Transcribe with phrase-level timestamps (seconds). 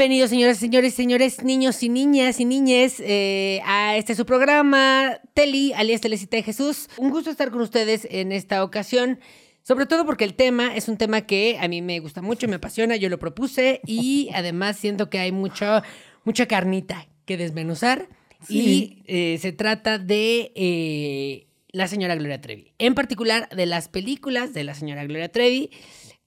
[0.00, 5.20] Bienvenidos, señoras y señores, señores, niños y niñas y niñes, eh, a este su programa,
[5.34, 6.88] Teli, alias Telecita de Jesús.
[6.96, 9.20] Un gusto estar con ustedes en esta ocasión,
[9.62, 12.54] sobre todo porque el tema es un tema que a mí me gusta mucho, me
[12.54, 15.82] apasiona, yo lo propuse y además siento que hay mucho,
[16.24, 18.08] mucha carnita que desmenuzar.
[18.48, 24.54] Y eh, se trata de eh, la señora Gloria Trevi, en particular de las películas
[24.54, 25.68] de la señora Gloria Trevi,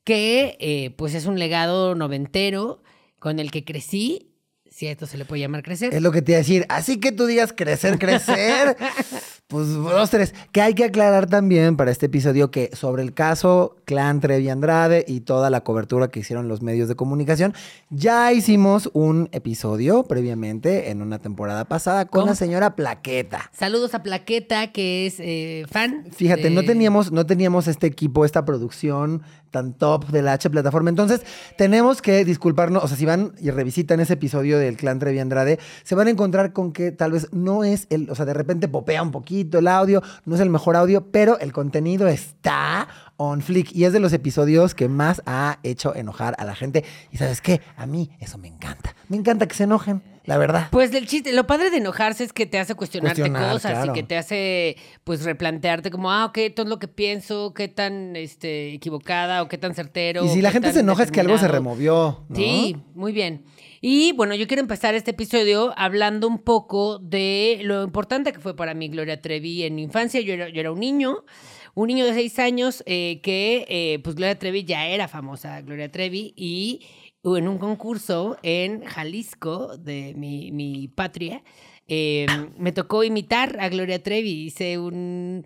[0.03, 2.83] que pues es un legado noventero
[3.23, 4.33] con el que crecí,
[4.69, 5.93] si a esto se le puede llamar crecer.
[5.93, 6.65] Es lo que te iba a decir.
[6.67, 8.75] Así que tú digas crecer, crecer.
[9.47, 10.35] pues dos, tres.
[10.51, 15.05] Que hay que aclarar también para este episodio que sobre el caso Clan Trevi Andrade
[15.07, 17.53] y toda la cobertura que hicieron los medios de comunicación,
[17.89, 22.31] ya hicimos un episodio previamente en una temporada pasada con ¿Cómo?
[22.31, 23.51] la señora Plaqueta.
[23.53, 26.07] Saludos a Plaqueta, que es eh, fan.
[26.11, 29.21] Fíjate, no teníamos, no teníamos este equipo, esta producción
[29.53, 30.89] tan top de la H plataforma.
[30.89, 31.21] Entonces,
[31.57, 32.83] tenemos que disculparnos.
[32.83, 36.09] O sea, si van y revisitan ese episodio del clan Trevi Andrade, se van a
[36.09, 39.59] encontrar con que tal vez no es el, o sea, de repente popea un poquito
[39.59, 42.87] el audio, no es el mejor audio, pero el contenido está
[43.17, 43.71] on flick.
[43.73, 46.83] Y es de los episodios que más ha hecho enojar a la gente.
[47.11, 48.95] Y sabes qué, a mí eso me encanta.
[49.07, 50.67] Me encanta que se enojen, la verdad.
[50.71, 53.91] Pues del chiste, lo padre de enojarse es que te hace cuestionarte Cuestionar, cosas claro.
[53.91, 58.15] y que te hace pues replantearte como, ah, ok, todo lo que pienso, qué tan
[58.15, 60.25] este, equivocada o qué tan certero.
[60.25, 62.25] Y si la gente se enoja es que algo se removió.
[62.29, 62.35] ¿no?
[62.35, 63.43] Sí, muy bien.
[63.81, 68.55] Y bueno, yo quiero empezar este episodio hablando un poco de lo importante que fue
[68.55, 70.21] para mí Gloria Trevi en mi infancia.
[70.21, 71.25] Yo era, yo era un niño,
[71.73, 75.91] un niño de seis años eh, que eh, pues Gloria Trevi ya era famosa, Gloria
[75.91, 76.85] Trevi, y
[77.23, 81.41] en un concurso en Jalisco, de mi, mi patria,
[81.87, 82.25] eh,
[82.57, 84.45] me tocó imitar a Gloria Trevi.
[84.45, 85.45] Hice un.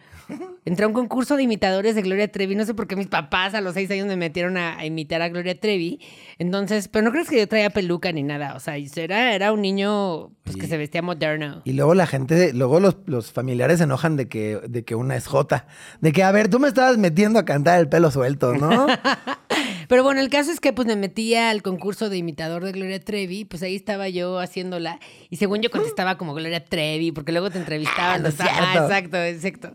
[0.66, 2.56] Entré a un concurso de imitadores de Gloria Trevi.
[2.56, 5.22] No sé por qué mis papás a los seis años me metieron a, a imitar
[5.22, 6.00] a Gloria Trevi.
[6.38, 8.56] Entonces, pero no crees que yo traía peluca ni nada.
[8.56, 11.62] O sea, era, era un niño pues, que se vestía moderno.
[11.63, 15.16] Y luego la gente, luego los, los familiares se enojan de que, de que una
[15.16, 15.66] es Jota.
[16.01, 18.88] De que, a ver, tú me estabas metiendo a cantar el pelo suelto, ¿no?
[19.88, 23.00] Pero bueno, el caso es que pues me metía al concurso de imitador de Gloria
[23.00, 25.00] Trevi, pues ahí estaba yo haciéndola
[25.30, 28.25] y según yo contestaba como Gloria Trevi, porque luego te entrevistaban.
[28.25, 28.84] Ah, no cierto.
[28.84, 29.72] exacto, exacto.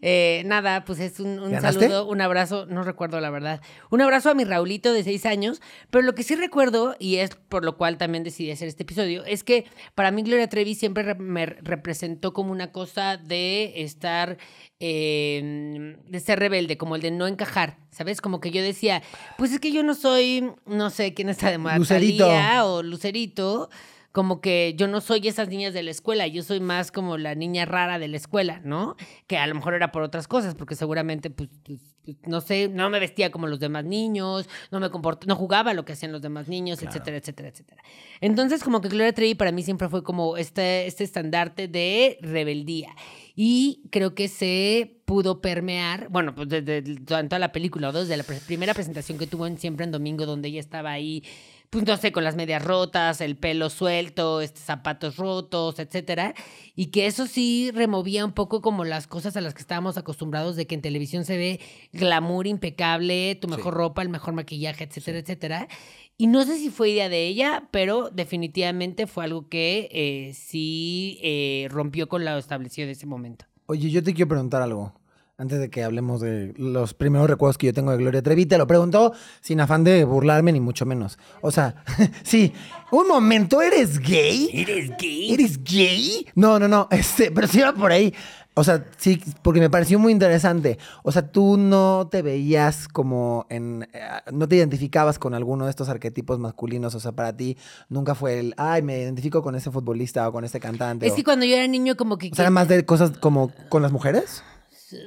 [0.00, 1.50] Eh, nada, pues es un, un
[1.88, 3.60] saludo, un abrazo, no recuerdo la verdad,
[3.90, 5.60] un abrazo a mi Raulito de seis años,
[5.90, 9.24] pero lo que sí recuerdo, y es por lo cual también decidí hacer este episodio,
[9.24, 9.64] es que
[9.96, 14.38] para mí Gloria Trevi siempre re- me representó como una cosa de estar,
[14.78, 18.20] eh, de ser rebelde, como el de no encajar, ¿sabes?
[18.20, 19.02] Como que yo decía,
[19.36, 22.26] pues es que yo no soy, no sé quién está de moda, Lucerito.
[22.66, 23.70] O Lucerito,
[24.12, 27.34] como que yo no soy esas niñas de la escuela, yo soy más como la
[27.34, 28.96] niña rara de la escuela, ¿no?
[29.26, 32.68] Que a lo mejor era por otras cosas, porque seguramente, pues, pues, pues, no sé,
[32.68, 36.10] no me vestía como los demás niños, no me comportaba, no jugaba lo que hacían
[36.10, 37.82] los demás niños, etcétera, etcétera, etcétera.
[38.20, 42.94] Entonces, como que Gloria Trevi para mí siempre fue como este, este estandarte de rebeldía.
[43.36, 48.24] Y creo que se pudo permear, bueno, pues desde toda la película, o desde la
[48.24, 51.22] primera presentación que tuvo en Siempre en Domingo, donde ella estaba ahí,
[51.70, 56.34] pues no sé, con las medias rotas, el pelo suelto, este, zapatos rotos, etcétera.
[56.74, 60.56] Y que eso sí removía un poco como las cosas a las que estábamos acostumbrados
[60.56, 61.60] de que en televisión se ve
[61.92, 65.68] glamour impecable, tu mejor ropa, el mejor maquillaje, etcétera, etcétera.
[66.16, 71.20] Y no sé si fue idea de ella, pero definitivamente fue algo que eh, sí
[71.22, 73.44] eh, rompió con lo establecido de ese momento.
[73.66, 74.94] Oye, yo te quiero preguntar algo.
[75.40, 78.58] Antes de que hablemos de los primeros recuerdos que yo tengo de Gloria Trevi, te
[78.58, 81.16] lo pregunto sin afán de burlarme ni mucho menos.
[81.42, 81.76] O sea,
[82.24, 82.52] sí,
[82.90, 84.50] un momento, ¿eres gay?
[84.52, 85.32] ¿Eres gay?
[85.32, 86.26] ¿Eres gay?
[86.34, 88.12] No, no, no, este, pero sí va por ahí.
[88.54, 90.76] O sea, sí, porque me pareció muy interesante.
[91.04, 93.84] O sea, tú no te veías como en.
[93.92, 94.00] eh,
[94.32, 96.96] no te identificabas con alguno de estos arquetipos masculinos.
[96.96, 97.56] O sea, para ti
[97.88, 98.54] nunca fue el.
[98.56, 101.06] Ay, me identifico con ese futbolista o con este cantante.
[101.06, 102.30] Es o- que cuando yo era niño como que...
[102.32, 104.42] o sea, era más de cosas como con las mujeres.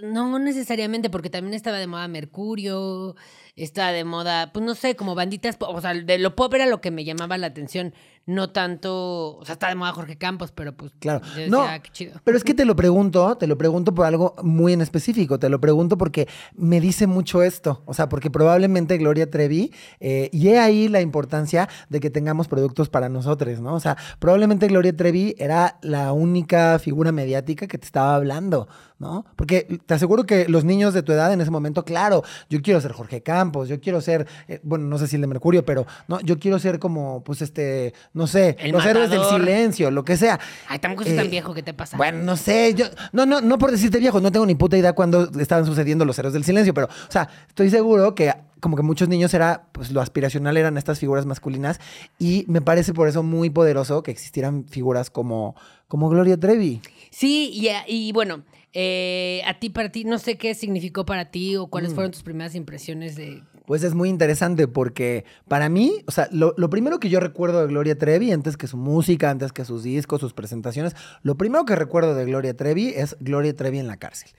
[0.03, 3.15] No necesariamente, porque también estaba de moda Mercurio,
[3.55, 6.81] estaba de moda, pues no sé, como banditas, o sea, de lo pop era lo
[6.81, 7.93] que me llamaba la atención,
[8.25, 11.21] no tanto, o sea, está de moda Jorge Campos, pero pues Claro.
[11.21, 12.21] yo decía, No, "Ah, qué chido.
[12.23, 15.39] pero es que te lo pregunto, te lo pregunto por algo muy en específico.
[15.39, 17.81] Te lo pregunto porque me dice mucho esto.
[17.85, 22.47] O sea, porque probablemente Gloria Trevi, eh, y he ahí la importancia de que tengamos
[22.47, 23.73] productos para nosotros, ¿no?
[23.73, 28.67] O sea, probablemente Gloria Trevi era la única figura mediática que te estaba hablando,
[29.01, 29.25] ¿no?
[29.35, 32.79] Porque te aseguro que los niños de tu edad en ese momento, claro, yo quiero
[32.79, 35.87] ser Jorge Campos, yo quiero ser, eh, bueno, no sé si el de Mercurio, pero
[36.07, 39.21] no, yo quiero ser como, pues, este, no sé, El Los Héroes del.
[39.31, 40.39] Silencio, lo que sea.
[40.67, 41.97] Ay, tampoco tan Eh, viejo, ¿qué te pasa?
[41.97, 44.93] Bueno, no sé, yo, no, no, no por decirte viejo, no tengo ni puta idea
[44.93, 48.83] cuándo estaban sucediendo los héroes del silencio, pero, o sea, estoy seguro que como que
[48.83, 51.79] muchos niños era, pues lo aspiracional eran estas figuras masculinas
[52.19, 55.55] y me parece por eso muy poderoso que existieran figuras como,
[55.87, 56.79] como Gloria Trevi.
[57.09, 61.55] Sí, y, y bueno, eh, a ti, para ti, no sé qué significó para ti
[61.57, 61.69] o Mm.
[61.69, 63.43] cuáles fueron tus primeras impresiones de...
[63.65, 67.61] Pues es muy interesante porque para mí, o sea, lo, lo primero que yo recuerdo
[67.61, 71.63] de Gloria Trevi, antes que su música, antes que sus discos, sus presentaciones, lo primero
[71.63, 74.29] que recuerdo de Gloria Trevi es Gloria Trevi en la cárcel.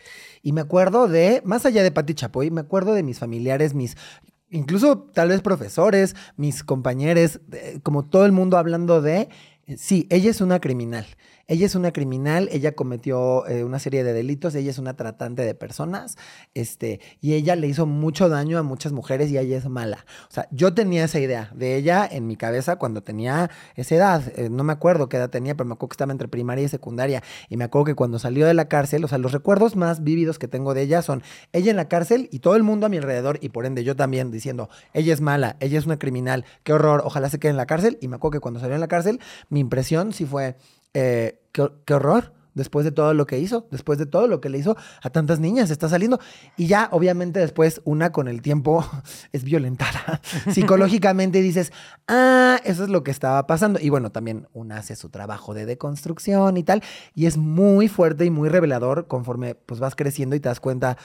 [0.43, 3.97] Y me acuerdo de, más allá de Patti Chapoy, me acuerdo de mis familiares, mis,
[4.51, 7.41] incluso tal vez profesores, mis compañeros,
[7.83, 9.29] como todo el mundo hablando de,
[9.67, 11.07] eh, sí, ella es una criminal.
[11.47, 15.43] Ella es una criminal, ella cometió eh, una serie de delitos, ella es una tratante
[15.43, 16.17] de personas,
[16.55, 20.05] este, y ella le hizo mucho daño a muchas mujeres y ella es mala.
[20.29, 24.33] O sea, yo tenía esa idea de ella en mi cabeza cuando tenía esa edad.
[24.37, 26.69] eh, no me acuerdo qué edad tenía, pero me acuerdo que estaba entre primaria y
[26.69, 27.23] secundaria.
[27.49, 30.39] Y me acuerdo que cuando salió de la cárcel, o sea, los recuerdos más vívidos
[30.39, 31.23] que tengo de ella son
[31.53, 33.97] ella en la cárcel y todo el mundo a mi alrededor, y por ende yo
[33.97, 37.57] también, diciendo, ella es mala, ella es una criminal, qué horror, ojalá se quede en
[37.57, 37.99] la cárcel.
[38.01, 40.57] Y me acuerdo que cuando salió en la cárcel, mi impresión sí fue,
[40.95, 42.33] eh, qué, qué horror.
[42.55, 45.41] Después de todo lo que hizo, después de todo lo que le hizo a tantas
[45.41, 46.21] niñas, está saliendo.
[46.59, 48.85] Y ya, obviamente, después una con el tiempo
[49.33, 50.21] es violentada
[50.53, 51.73] psicológicamente y dices,
[52.09, 53.81] ah, eso es lo que estaba pasando.
[53.81, 56.83] Y bueno, también una hace su trabajo de deconstrucción y tal.
[57.15, 60.99] Y es muy fuerte y muy revelador conforme pues vas creciendo y te das cuenta,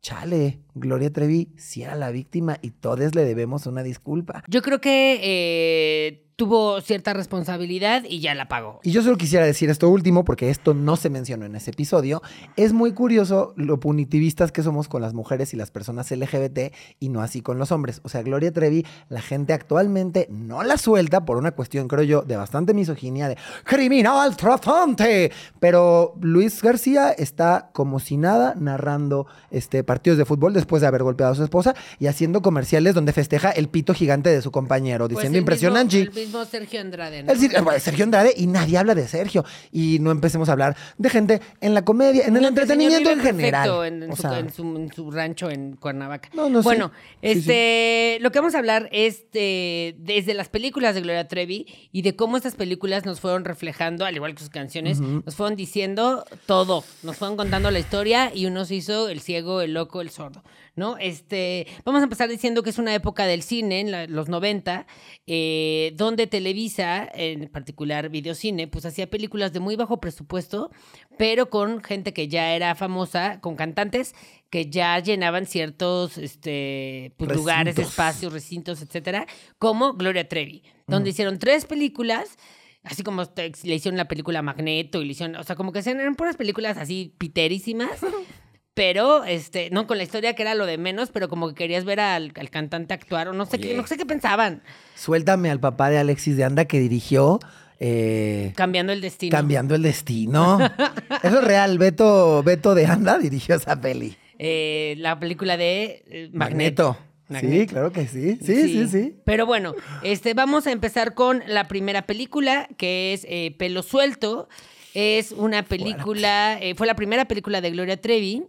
[0.00, 4.42] chale, Gloria Trevi sí era la víctima y todos le debemos una disculpa.
[4.48, 8.78] Yo creo que eh, tuvo cierta responsabilidad y ya la pagó.
[8.84, 12.22] Y yo solo quisiera decir esto último, porque esto no se mencionó en ese episodio.
[12.54, 17.08] Es muy curioso lo punitivistas que somos con las mujeres y las personas LGBT y
[17.08, 18.00] no así con los hombres.
[18.04, 22.22] O sea, Gloria Trevi, la gente actualmente no la suelta por una cuestión, creo yo,
[22.22, 25.32] de bastante misoginia, de criminal tratante.
[25.58, 31.02] Pero Luis García está como si nada narrando este, partidos de fútbol después de haber
[31.02, 35.06] golpeado a su esposa y haciendo comerciales donde festeja el pito gigante de su compañero,
[35.06, 35.98] Pues diciendo el impresionante.
[35.98, 37.32] Mismo, mismo Sergio Andrade, ¿no?
[37.32, 39.44] Es decir, bueno, Sergio Andrade y nadie habla de Sergio.
[39.72, 43.20] Y no empecemos a hablar de gente en la comedia, en el No, entretenimiento en
[43.20, 43.84] general.
[43.86, 46.28] En, en O su, sea, en su- en su rancho en Cuernavaca.
[46.34, 46.62] No, no.
[46.62, 46.92] Bueno,
[47.22, 47.38] Sí, sí.
[47.40, 52.02] este, lo que vamos a hablar es de- desde las películas de Gloria Trevi y
[52.02, 56.24] de cómo estas películas nos fueron reflejando, al igual que sus canciones, nos fueron diciendo
[56.46, 60.10] todo, nos fueron contando la historia y uno se hizo el ciego, el loco, el
[60.10, 60.42] sordo,
[60.78, 60.96] ¿no?
[60.98, 64.86] Este, vamos a empezar diciendo que es una época del cine, en la- los 90,
[65.26, 70.70] eh, donde Televisa, en particular Videocine, pues hacía películas de muy bajo presupuesto,
[71.18, 74.14] pero con gente que ya era famosa, con cantantes
[74.50, 79.26] que ya llenaban ciertos este, pues, lugares, espacios, recintos, etcétera,
[79.58, 82.38] como Gloria Trevi, donde hicieron tres películas.
[82.84, 83.22] Así como
[83.64, 86.78] le hicieron la película Magneto y le hicieron, o sea, como que eran puras películas
[86.78, 87.90] así piterísimas,
[88.78, 91.84] pero este, no con la historia que era lo de menos, pero como que querías
[91.84, 94.62] ver al, al cantante actuar, o no sé qué, no sé qué pensaban,
[94.94, 97.40] Suéltame al papá de Alexis de Anda que dirigió
[97.80, 99.36] eh, cambiando el destino.
[99.36, 100.58] Cambiando el Destino.
[101.24, 101.76] Eso es real.
[101.78, 104.16] Beto, Beto de Anda dirigió esa peli.
[104.38, 106.96] Eh, la película de eh, Magneto.
[107.26, 107.72] Sí, Magneto.
[107.72, 108.38] claro que sí.
[108.40, 109.16] Sí, sí, sí.
[109.24, 114.48] Pero bueno, este, vamos a empezar con la primera película, que es eh, Pelo Suelto.
[114.94, 118.44] Es una película, eh, fue la primera película de Gloria Trevi.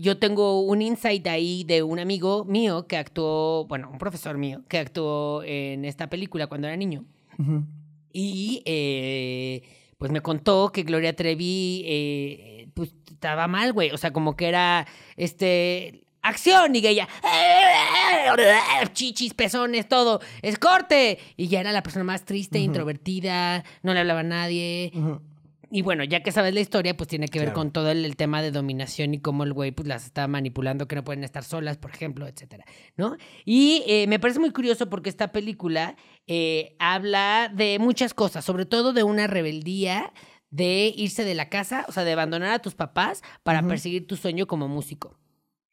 [0.00, 4.62] Yo tengo un insight ahí de un amigo mío que actuó, bueno, un profesor mío,
[4.68, 7.04] que actuó en esta película cuando era niño.
[8.12, 9.62] Y eh,
[9.98, 13.90] pues me contó que Gloria Trevi eh, pues estaba mal, güey.
[13.90, 17.08] O sea, como que era este acción y que ella
[18.92, 21.18] chichis, pezones, todo, es corte.
[21.36, 24.92] Y ya era la persona más triste, introvertida, no le hablaba a nadie.
[25.70, 27.60] Y bueno, ya que sabes la historia, pues tiene que ver Claro.
[27.60, 30.88] con todo el, el tema de dominación y cómo el güey pues las está manipulando,
[30.88, 32.64] que no pueden estar solas, por ejemplo, etcétera,
[32.96, 33.16] ¿no?
[33.44, 35.96] Y eh, me parece muy curioso porque esta película
[36.26, 40.12] eh, habla de muchas cosas, sobre todo de una rebeldía
[40.50, 44.16] de irse de la casa, o sea, de abandonar a tus papás para perseguir tu
[44.16, 45.18] sueño como músico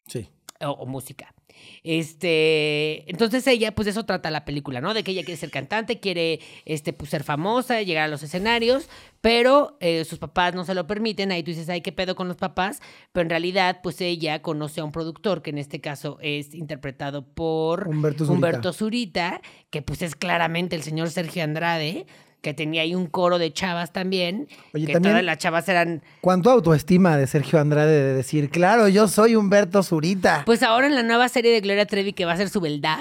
[0.06, 0.28] Sí.
[0.60, 1.34] o, o música.
[1.82, 4.94] Este, entonces ella, pues de eso trata la película, ¿no?
[4.94, 8.88] De que ella quiere ser cantante, quiere, este, pues ser famosa, llegar a los escenarios,
[9.20, 11.32] pero eh, sus papás no se lo permiten.
[11.32, 12.80] Ahí tú dices, ay, qué pedo con los papás,
[13.12, 17.26] pero en realidad, pues ella conoce a un productor que en este caso es interpretado
[17.26, 18.32] por Humberto Zurita.
[18.34, 22.06] Humberto Zurita, que pues es claramente el señor Sergio Andrade,
[22.46, 26.00] que tenía ahí un coro de chavas también, Oye, que también- todas las chavas eran
[26.20, 30.42] ¿Cuánto autoestima de Sergio Andrade de decir, claro, yo soy Humberto Zurita?
[30.46, 33.00] Pues ahora en la nueva serie de Gloria Trevi que va a ser su beldad,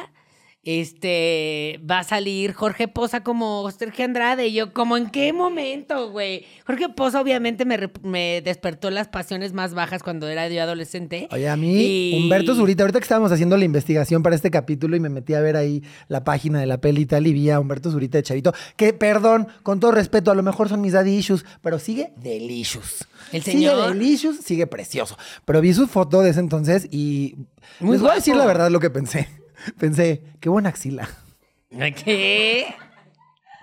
[0.65, 4.47] este, va a salir Jorge Poza como Sergio Andrade.
[4.47, 6.45] Y yo, ¿como en qué momento, güey?
[6.65, 11.27] Jorge Poza obviamente me, despertó las pasiones más bajas cuando era yo adolescente.
[11.31, 11.75] Oye, a mí,
[12.11, 15.33] Y- Humberto Zurita, ahorita que estábamos haciendo la investigación para este capítulo y me metí
[15.35, 18.17] a ver ahí la página de la peli y tal y vi a Humberto Zurita
[18.17, 21.77] de Chavito, que, perdón, con todo respeto, a lo mejor son mis daddy issues, pero
[21.79, 23.07] sigue delicious.
[23.31, 23.93] El Sigue señor.
[23.93, 25.17] delicious, sigue precioso.
[25.45, 27.35] Pero vi su foto de ese entonces y
[27.79, 29.27] Muy les voy a decir la verdad lo que pensé.
[29.79, 31.09] Pensé, qué buena axila.
[31.69, 32.73] ¿Qué?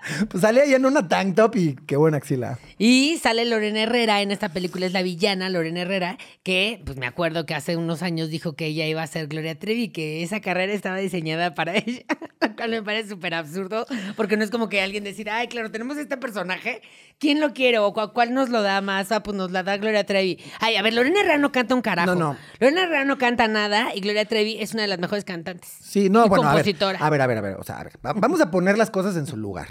[0.29, 2.59] Pues sale ahí en una tank top y qué buena axila.
[2.77, 7.05] Y sale Lorena Herrera, en esta película es la villana Lorena Herrera, que pues me
[7.07, 10.41] acuerdo que hace unos años dijo que ella iba a ser Gloria Trevi, que esa
[10.41, 12.01] carrera estaba diseñada para ella,
[12.41, 15.71] lo cual me parece súper absurdo, porque no es como que alguien decida, ay, claro,
[15.71, 16.81] tenemos este personaje,
[17.19, 19.11] ¿quién lo quiere o cu- cuál nos lo da más?
[19.11, 20.39] Ah, pues nos la da Gloria Trevi.
[20.59, 22.13] Ay, a ver, Lorena Herrera no canta un carajo.
[22.15, 22.37] No, no.
[22.59, 25.69] Lorena Herrera no canta nada y Gloria Trevi es una de las mejores cantantes.
[25.81, 26.99] Sí, no, Y bueno, a ver, compositora.
[26.99, 28.89] a ver, a ver, a ver, o sea, a ver, va- vamos a poner las
[28.89, 29.67] cosas en su lugar.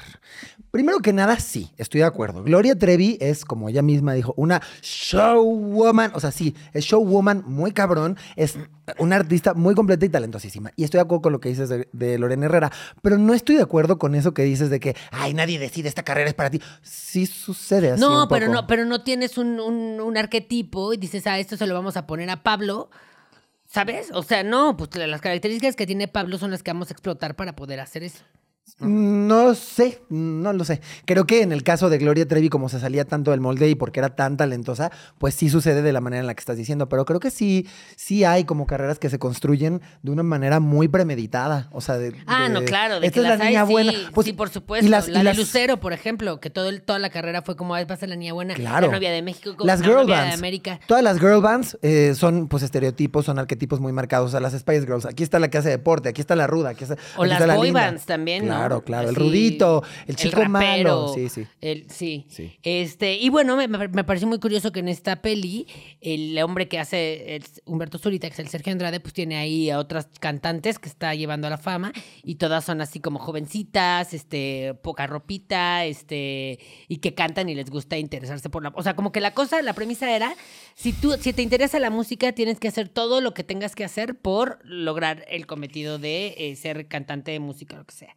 [0.70, 2.42] Primero que nada, sí, estoy de acuerdo.
[2.42, 7.72] Gloria Trevi es, como ella misma dijo, una showwoman, o sea, sí, es showwoman muy
[7.72, 8.58] cabrón, es
[8.98, 10.70] una artista muy completa y talentosísima.
[10.76, 13.56] Y estoy de acuerdo con lo que dices de, de Lorena Herrera, pero no estoy
[13.56, 16.50] de acuerdo con eso que dices de que, ay, nadie decide, esta carrera es para
[16.50, 16.60] ti.
[16.82, 18.60] Sí sucede así No, un pero poco.
[18.60, 21.96] no, pero no tienes un, un- un arquetipo y dices, ah, esto se lo vamos
[21.96, 22.90] a poner a Pablo.
[23.66, 24.10] ¿Sabes?
[24.12, 27.36] O sea, no, pues las características que tiene Pablo son las que vamos a explotar
[27.36, 28.22] para poder hacer eso.
[28.78, 30.80] No sé, no lo sé.
[31.04, 33.74] Creo que en el caso de Gloria Trevi, como se salía tanto del molde y
[33.74, 36.88] porque era tan talentosa, pues sí sucede de la manera en la que estás diciendo.
[36.88, 40.88] Pero creo que sí, sí hay como carreras que se construyen de una manera muy
[40.88, 41.68] premeditada.
[41.72, 42.14] O sea, de.
[42.26, 43.92] Ah, de- no, claro, de esta que es la las hay, niña sí, buena.
[44.12, 44.86] Pues, sí, por supuesto.
[44.86, 47.42] Y las, la y de las- Lucero, por ejemplo, que todo el- toda la carrera
[47.42, 48.88] fue como, "Ay, va a ser la niña buena, Claro.
[48.88, 50.38] la novia de México, como Las la girl novia de bands.
[50.38, 50.80] América.
[50.86, 54.28] Todas las girl bands eh, son pues estereotipos, son arquetipos muy marcados.
[54.28, 55.06] O sea, las Spice Girls.
[55.06, 57.32] Aquí está la que hace deporte, aquí está la ruda, aquí está, O aquí las
[57.40, 57.86] está la boy linda.
[57.86, 58.58] bands también, ¿no?
[58.58, 59.08] Claro, claro.
[59.08, 60.58] El rudito, el chico malo.
[61.06, 61.46] rapero, Sí, sí.
[61.60, 62.26] el- sí.
[62.28, 62.52] Sí.
[62.62, 65.66] Este, y bueno, me, me- me pareció muy curioso que en esta peli,
[66.00, 69.70] el hombre que hace el- Humberto Zurita, que es el Sergio Andrade, pues tiene ahí
[69.70, 71.92] a otras cantantes que está llevando a la fama,
[72.22, 77.70] y todas son así como jovencitas, este, poca ropita, este, y que cantan y les
[77.70, 78.72] gusta interesarse por la.
[78.74, 80.34] O sea, como que la cosa, la premisa era:
[80.74, 83.84] si tú, si te interesa la música, tienes que hacer todo lo que tengas que
[83.84, 88.16] hacer por lograr el cometido de eh, ser cantante de música, lo que sea.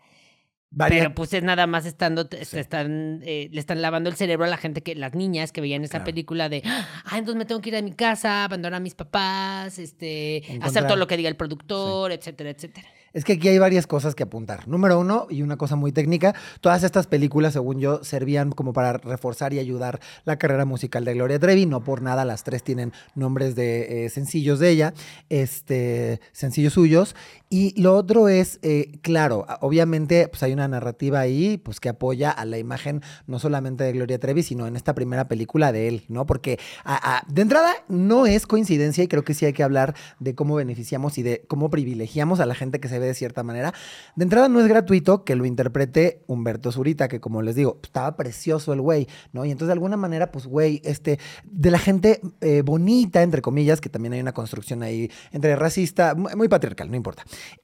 [0.78, 4.50] Pero pues es nada más estando, se están, eh, le están lavando el cerebro a
[4.50, 6.06] la gente que, las niñas que veían esa Claro.
[6.06, 9.80] película de, ah, entonces me tengo que ir a mi casa, abandonar a mis papás,
[9.80, 12.88] este, hacer todo lo que diga el productor, etcétera, etcétera.
[13.16, 14.68] Es que aquí hay varias cosas que apuntar.
[14.68, 18.92] Número uno, y una cosa muy técnica, todas estas películas, según yo, servían como para
[18.98, 21.66] reforzar y ayudar la carrera musical de Gloria Trevi.
[21.66, 24.94] No por nada, las tres tienen nombres de eh, sencillos de ella,
[25.30, 27.16] este, sencillos suyos.
[27.50, 32.32] Y lo otro es, eh, claro, obviamente, pues hay una narrativa ahí, pues que apoya
[32.32, 36.04] a la imagen no solamente de Gloria Trevi, sino en esta primera película de él,
[36.10, 36.26] ¿no?
[36.26, 40.36] Porque a- de entrada no es coincidencia y creo que sí hay que hablar de
[40.36, 43.74] cómo beneficiamos y de cómo privilegiamos a la gente que se ve de cierta manera.
[44.16, 48.16] De entrada no es gratuito que lo interprete Humberto Zurita, que como les digo, estaba
[48.16, 49.46] precioso el güey, ¿no?
[49.46, 53.82] Y entonces de alguna manera, pues güey, este, de la gente eh, bonita, entre comillas,
[53.82, 57.24] que también hay una construcción ahí entre racista, muy, patriarcal, no importa.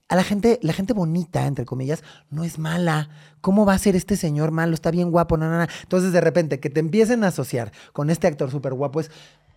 [0.09, 3.09] A la gente, la gente bonita, entre comillas, no es mala.
[3.39, 4.73] ¿Cómo va a ser este señor malo?
[4.73, 5.67] Está bien guapo, no, no, no.
[5.83, 9.09] Entonces, de repente, que te empiecen a asociar con este actor súper guapo es,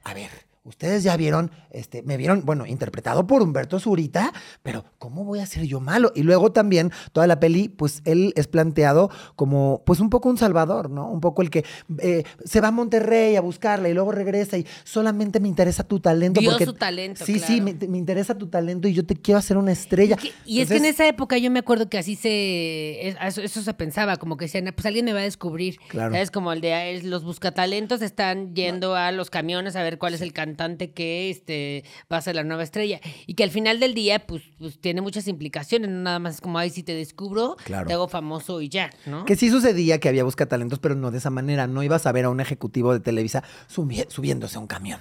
[0.05, 0.31] a ver,
[0.65, 5.47] ustedes ya vieron, este, me vieron, bueno, interpretado por Humberto Zurita, pero ¿cómo voy a
[5.47, 6.11] ser yo malo?
[6.15, 10.39] Y luego también, toda la peli, pues él es planteado como, pues un poco un
[10.39, 11.11] salvador, ¿no?
[11.11, 11.65] Un poco el que
[11.99, 16.01] eh, se va a Monterrey a buscarla y luego regresa y solamente me interesa tu
[16.01, 16.41] talento.
[16.41, 19.39] Vio porque, su talento, Sí, sí, me, me interesa tu talento y yo te quiero
[19.39, 20.17] hacer una estrella.
[20.19, 23.09] Y, que- y es que en esa época yo me acuerdo que así se.
[23.09, 25.77] es- Eso, eso se pensaba, como que decían, pues alguien me va a descubrir.
[25.89, 26.13] Claro.
[26.15, 26.31] ¿Sabes?
[26.31, 30.23] Como el de ah, los buscatalentos están yendo a los camiones a ver cuál es
[30.23, 30.54] el cantante
[30.95, 33.01] que este, va a ser la nueva estrella.
[33.27, 35.91] Y que al final del día, pues, pues tiene muchas implicaciones.
[35.91, 37.87] No nada más es como, ay, si te descubro, Claro.
[37.87, 39.25] te hago famoso y ya, ¿no?
[39.25, 41.67] Que sí sucedía que había buscatalentos, pero no de esa manera.
[41.67, 45.01] No ibas a ver a un ejecutivo de Televisa subi- subiéndose a un camión.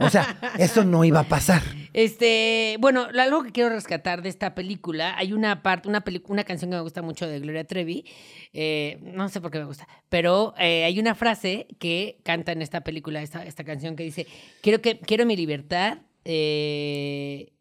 [0.00, 1.62] O sea, eso no iba a pasar.
[1.92, 6.70] Este, bueno, algo que quiero rescatar de esta película, hay una parte, una una canción
[6.70, 8.04] que me gusta mucho de Gloria Trevi,
[8.52, 12.62] eh, no sé por qué me gusta, pero eh, hay una frase que canta en
[12.62, 14.26] esta película, esta, esta canción que dice,
[14.62, 17.52] quiero que, quiero mi libertad, eh,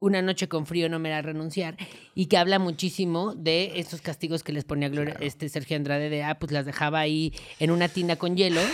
[0.00, 1.76] una noche con frío no me hará renunciar,
[2.14, 6.22] y que habla muchísimo de estos castigos que les ponía Gloria, este Sergio Andrade de,
[6.22, 8.68] ah, pues las dejaba ahí en una tina con hielos.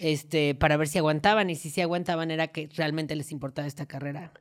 [0.00, 3.86] Este, para ver si aguantaban y si sí aguantaban era que realmente les importaba esta
[3.86, 4.32] carrera.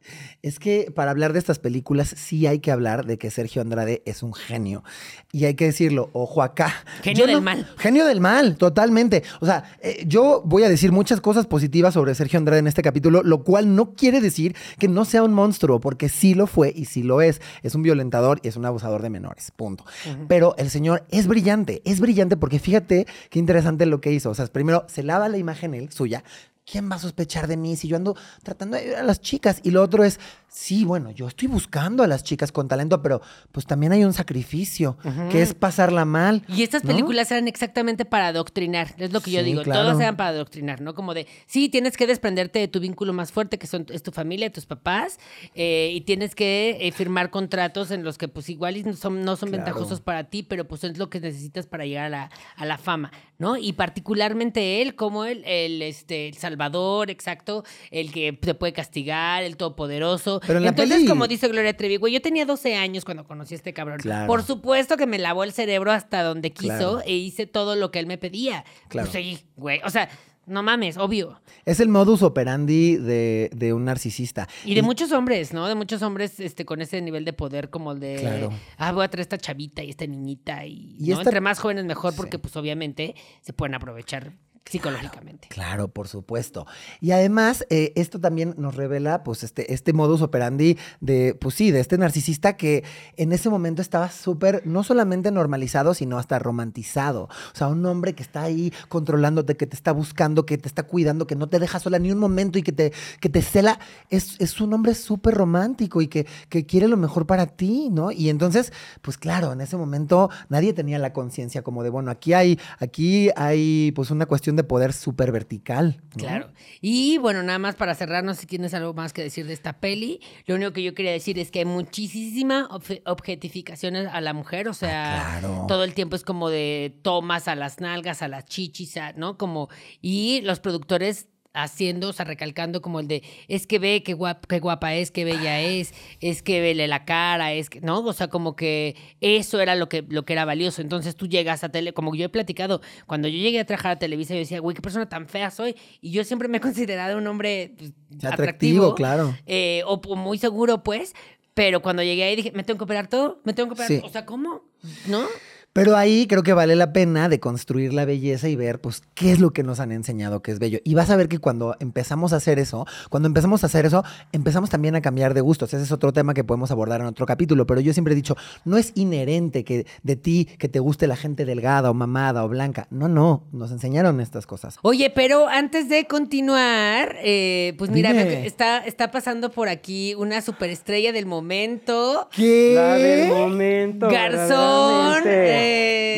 [0.42, 4.02] Es que para hablar de estas películas sí hay que hablar de que Sergio Andrade
[4.06, 4.84] es un genio.
[5.32, 6.74] Y hay que decirlo, ojo acá.
[7.04, 7.68] Genio Yo del no- mal.
[7.78, 9.24] Genio del mal, totalmente.
[9.42, 12.82] O sea, eh, yo voy a decir muchas cosas positivas sobre Sergio Andrade en este
[12.82, 16.72] capítulo, lo cual no quiere decir que no sea un monstruo, porque sí lo fue
[16.76, 17.42] y sí lo es.
[17.64, 19.84] Es un violentador y es un abusador de menores, punto.
[20.30, 24.30] Pero el señor es brillante, es brillante porque fíjate qué interesante lo que hizo.
[24.30, 26.24] O sea, primero se lava la imagen él, suya.
[26.66, 29.60] ¿Quién va a sospechar de mí si yo ando tratando de ayudar a las chicas?
[29.64, 33.22] Y lo otro es, sí, bueno, yo estoy buscando a las chicas con talento, pero
[33.52, 34.98] pues también hay un sacrificio,
[35.32, 36.44] que es pasarla mal.
[36.48, 36.90] Y estas ¿no?
[36.90, 39.84] películas eran exactamente para adoctrinar, es lo que yo digo, claro.
[39.84, 40.94] todas eran para adoctrinar, ¿no?
[40.96, 44.12] Como de, sí, tienes que desprenderte de tu vínculo más fuerte, que son, es tu
[44.12, 45.20] familia, tus papás,
[45.56, 49.36] eh, y tienes que eh, firmar contratos en los que pues igual no son, no
[49.36, 49.64] son Claro.
[49.66, 52.78] ventajosos para ti, pero pues es lo que necesitas para llegar a la, a la
[52.78, 53.58] fama, ¿no?
[53.58, 59.44] Y particularmente él, como él, el, este, el Salvador, exacto, el que te puede castigar,
[59.44, 60.39] el todopoderoso.
[60.46, 63.24] Pero en la Entonces, peli- como dice Gloria Trevi, güey, yo tenía 12 años cuando
[63.26, 64.00] conocí a este cabrón.
[64.00, 64.28] Claro.
[64.28, 67.02] Por supuesto que me lavó el cerebro hasta donde quiso Claro.
[67.06, 68.64] e hice todo lo que él me pedía.
[68.88, 69.10] Claro.
[69.12, 69.82] Pues sí, güey.
[69.86, 70.10] O sea,
[70.46, 71.40] no mames, obvio.
[71.64, 74.48] Es el modus operandi de, de un narcisista.
[74.66, 75.68] Y de muchos hombres, ¿no?
[75.68, 78.50] De muchos hombres este, con ese nivel de poder como el de, Claro.
[78.78, 80.66] ah, voy a traer esta chavita y esta niñita.
[80.66, 81.18] Y, Y ¿no?
[81.18, 82.42] esta- entre más jóvenes mejor porque Sí.
[82.42, 84.32] pues obviamente se pueden aprovechar
[84.66, 85.48] psicológicamente.
[85.50, 86.66] Claro, por supuesto.
[87.02, 91.72] Y además, eh, esto también nos revela, pues, este, este modus operandi de, pues sí,
[91.72, 92.84] de este narcisista que
[93.18, 97.24] en ese momento estaba súper, no solamente normalizado, sino hasta romantizado.
[97.24, 100.84] O sea, un hombre que está ahí controlándote, que te está buscando, que te está
[100.84, 103.80] cuidando, que no te deja sola ni un momento y que te, que te cela.
[104.10, 108.12] Es, es un hombre súper romántico y que, que quiere lo mejor para ti, ¿no?
[108.12, 112.34] Y entonces, pues claro, en ese momento nadie tenía la conciencia como de, bueno, aquí
[112.34, 116.02] hay, aquí hay, pues, una cuestión de poder súper vertical.
[116.16, 116.18] ¿no?
[116.18, 116.52] Claro.
[116.82, 119.54] Y bueno, nada más para cerrar, no sé si tienes algo más que decir de
[119.54, 120.20] esta peli.
[120.46, 124.68] Lo único que yo quería decir es que hay muchísima obje- objetificación a la mujer.
[124.68, 125.66] O sea, Ah, claro.
[125.68, 129.38] todo el tiempo es como de tomas a las nalgas, a las chichis, a- ¿no?
[129.38, 129.70] Como,
[130.02, 131.28] y los productores
[131.64, 135.12] haciendo, o sea, recalcando como el de, es que ve qué, guap- qué guapa es,
[135.12, 138.00] qué bella es, es que vele la cara, es que, ¿no?
[138.00, 140.82] O sea, como que eso era lo que, lo que era valioso.
[140.82, 144.00] Entonces tú llegas a tele, como yo he platicado, cuando yo llegué a trabajar a
[144.00, 145.76] Televisa, yo decía, güey, qué persona tan fea soy.
[146.02, 147.92] Y yo siempre me he considerado un hombre pues,
[148.24, 149.36] Atractivo, atractivo, claro.
[149.46, 151.14] eh, o, o muy seguro, pues.
[151.54, 153.42] Pero cuando llegué ahí dije, ¿me tengo que operar todo?
[153.44, 153.98] ¿Me tengo que operar Sí.
[153.98, 154.08] todo?
[154.08, 154.62] O sea, ¿cómo?
[155.08, 155.26] ¿No?
[155.72, 159.32] Pero ahí creo que vale la pena de construir la belleza y ver, pues, qué
[159.32, 160.80] es lo que nos han enseñado que es bello.
[160.84, 164.04] Y vas a ver que cuando empezamos a hacer eso, cuando empezamos a hacer eso,
[164.32, 165.74] empezamos también a cambiar de gustos.
[165.74, 167.68] Ese es otro tema que podemos abordar en otro capítulo.
[167.68, 171.16] Pero yo siempre he dicho, no es inherente que de ti que te guste la
[171.16, 172.88] gente delgada o mamada o blanca.
[172.90, 173.48] No, no.
[173.52, 174.78] Nos enseñaron estas cosas.
[174.82, 178.48] Oye, pero antes de continuar, eh, pues mira, Dime.
[178.48, 182.28] está, está pasando por aquí una superestrella del momento.
[182.36, 182.72] ¿Qué?
[182.74, 184.10] La del momento.
[184.10, 185.24] Garzón.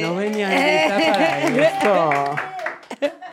[0.01, 2.50] No venía lista para esto.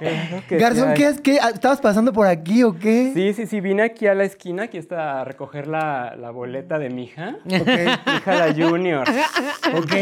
[0.49, 1.13] Que Garzón, ¿qué ay.
[1.15, 1.21] es?
[1.21, 1.37] ¿Qué?
[1.53, 3.13] ¿Estabas pasando por aquí o qué?
[3.15, 6.79] Sí, sí, sí, vine aquí a la esquina, aquí está a recoger la, la boleta
[6.79, 7.37] de mi hija.
[7.45, 7.67] Ok.
[7.67, 9.05] Mi hija la Junior.
[9.75, 9.93] Ok.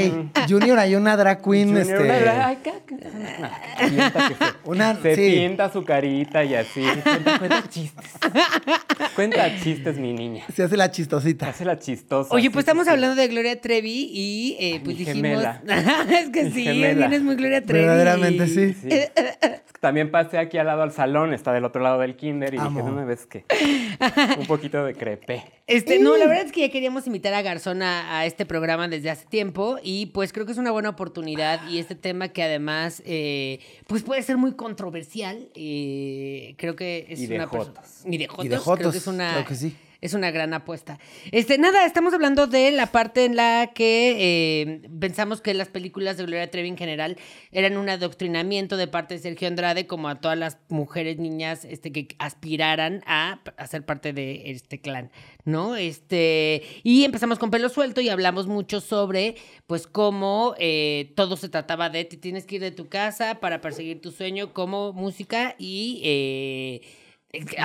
[0.48, 1.68] Junior, hay una drag queen.
[1.68, 2.22] Junior, este...
[2.22, 3.50] una- ay, ¿qué- qué- una
[3.88, 5.30] clienta que se, Una- se sí.
[5.34, 6.82] pinta su carita y así.
[7.04, 8.04] Cuenta, cuenta chistes.
[9.14, 10.44] Cuenta chistes, mi niña.
[10.54, 11.48] Se hace la chistosita.
[11.48, 12.34] Hace la chistosa.
[12.34, 12.90] Oye, pues sí, estamos sí.
[12.90, 15.42] hablando de Gloria Trevi y eh, pues mi dijimos.
[16.10, 16.94] es que Mi sí, gemela.
[17.08, 17.86] vienes muy Gloria Trevi.
[17.86, 18.74] Verdaderamente, sí.
[18.74, 18.88] Sí.
[19.86, 22.80] También pasé aquí al lado al salón, está del otro lado del kinder y Amo.
[22.80, 23.44] dije, una vez que
[24.36, 25.44] un poquito de crepe.
[25.68, 28.88] Este, no, la verdad es que ya queríamos invitar a Garzón a, a este programa
[28.88, 32.42] desde hace tiempo y pues creo que es una buena oportunidad y este tema que
[32.42, 38.02] además eh, pues puede ser muy controversial, eh, creo que es Y de una jotos.
[38.04, 39.76] Y de jotos, Y de creo jotos, que es una claro que sí.
[40.06, 40.98] Es una gran apuesta.
[41.32, 44.16] Este, nada, estamos hablando de la parte en la que
[44.62, 47.16] eh, pensamos que las películas de Gloria Trevi en general
[47.52, 51.92] eran un adoctrinamiento de parte de Sergio Andrade, como a todas las mujeres, niñas, este,
[51.92, 55.10] que aspiraran a, a ser parte de este clan,
[55.44, 55.76] ¿no?
[55.76, 61.48] Este, y empezamos con pelo suelto y hablamos mucho sobre, pues, cómo eh, todo se
[61.48, 65.56] trataba de te tienes que ir de tu casa para perseguir tu sueño como música
[65.58, 67.05] y eh,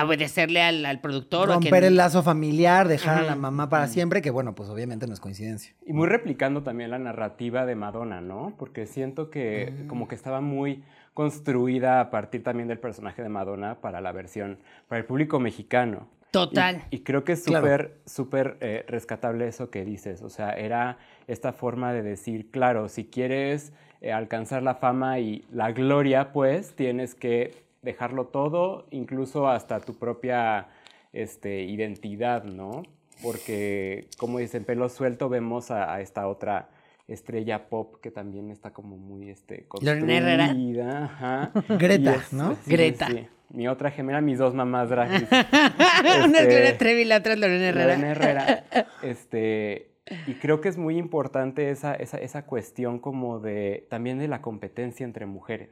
[0.04, 1.48] obedecerle al, al productor.
[1.50, 4.68] o Romper quien- el lazo familiar, dejar a la mamá para siempre, que bueno, pues
[4.68, 5.74] obviamente no es coincidencia.
[5.86, 8.54] Y muy replicando también la narrativa de Madonna, ¿no?
[8.58, 10.82] Porque siento que como que estaba muy
[11.14, 14.58] construida a partir también del personaje de Madonna para la versión,
[14.88, 16.08] para el público mexicano.
[16.30, 16.82] Total.
[16.90, 17.66] Y, y creo que es Claro.
[17.66, 20.22] súper, súper eh, rescatable eso que dices.
[20.22, 25.44] O sea, era esta forma de decir, claro, si quieres eh, alcanzar la fama y
[25.52, 30.68] la gloria, pues tienes que dejarlo todo, incluso hasta tu propia
[31.12, 32.82] este, identidad, ¿no?
[33.22, 36.70] Porque, como dicen, pelo suelto vemos a, a esta otra
[37.08, 40.46] estrella pop que también está como muy este, Lorena Herrera.
[40.46, 41.50] construida, ajá.
[41.78, 42.54] Greta, es- ¿no?
[42.64, 43.08] sí, Greta.
[43.08, 43.26] sí.
[43.50, 45.10] Mi otra gemela, mis dos mamás drag.
[46.24, 47.86] Una es Este, Gloria Trevi y la otra es Lorena Herrera.
[47.86, 48.64] Lorena Herrera.
[49.02, 49.90] Este,
[50.26, 54.40] y creo que es muy importante esa, esa, esa cuestión como de también de la
[54.40, 55.68] competencia entre mujeres.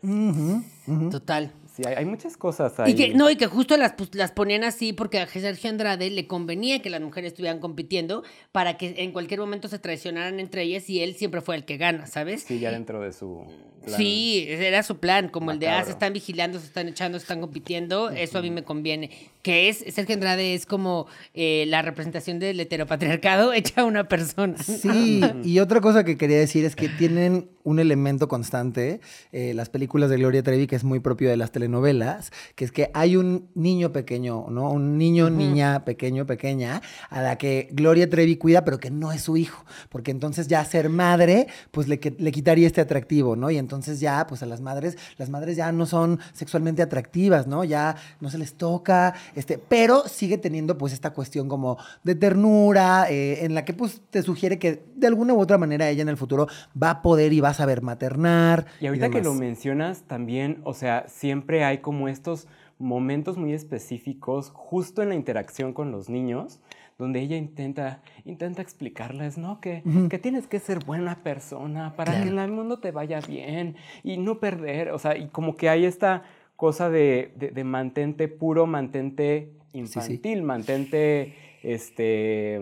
[1.11, 1.53] Total.
[1.75, 2.93] Sí, hay, hay muchas cosas ahí.
[2.93, 6.11] Y que, no, y que justo las, pues, las ponían así porque a Sergio Andrade
[6.11, 10.63] le convenía que las mujeres estuvieran compitiendo para que en cualquier momento se traicionaran entre
[10.63, 12.43] ellas y él siempre fue el que gana, ¿sabes?
[12.43, 13.45] Sí, ya dentro de su
[13.85, 13.97] plan.
[13.97, 17.25] Sí, era su plan, como el de, ah, se están vigilando, se están echando, se
[17.25, 19.11] están compitiendo, eso a mí me conviene.
[19.43, 24.59] Que es, Sergio Andrade es como eh, la representación del heteropatriarcado hecha a una persona.
[24.59, 29.01] Sí, y otra cosa que quería decir es que tienen un elemento constante,
[29.33, 32.73] eh, las películas de Gloria Trevi, que es muy propio de las telenovelas, que es
[32.73, 34.71] que hay un niño pequeño, ¿no?
[34.71, 39.23] Un niño, niña, pequeño, pequeña, a la que Gloria Trevi cuida, pero que no es
[39.23, 43.51] su hijo, porque entonces ya ser madre, pues le, le quitaría este atractivo, ¿no?
[43.51, 47.65] Y entonces ya, pues a las madres, las madres ya no son sexualmente atractivas, ¿no?
[47.65, 53.11] Ya no se les toca, este, pero sigue teniendo pues esta cuestión como de ternura,
[53.11, 56.09] eh, en la que pues te sugiere que de alguna u otra manera ella en
[56.09, 56.47] el futuro
[56.81, 58.67] va a poder y va a saber maternar.
[58.81, 62.47] Y ahorita que lo mencionas también, o sea, siempre hay como estos
[62.79, 66.61] momentos muy específicos justo en la interacción con los niños
[66.99, 69.59] donde ella intenta, intenta explicarles, ¿no?
[69.61, 73.77] Que, que tienes que ser buena persona para que en el mundo te vaya bien
[74.03, 76.25] y no perder, o sea, y como que hay esta
[76.57, 79.79] cosa de, de- de mantente puro, mantente sí.
[79.79, 82.61] infantil, mantente, este,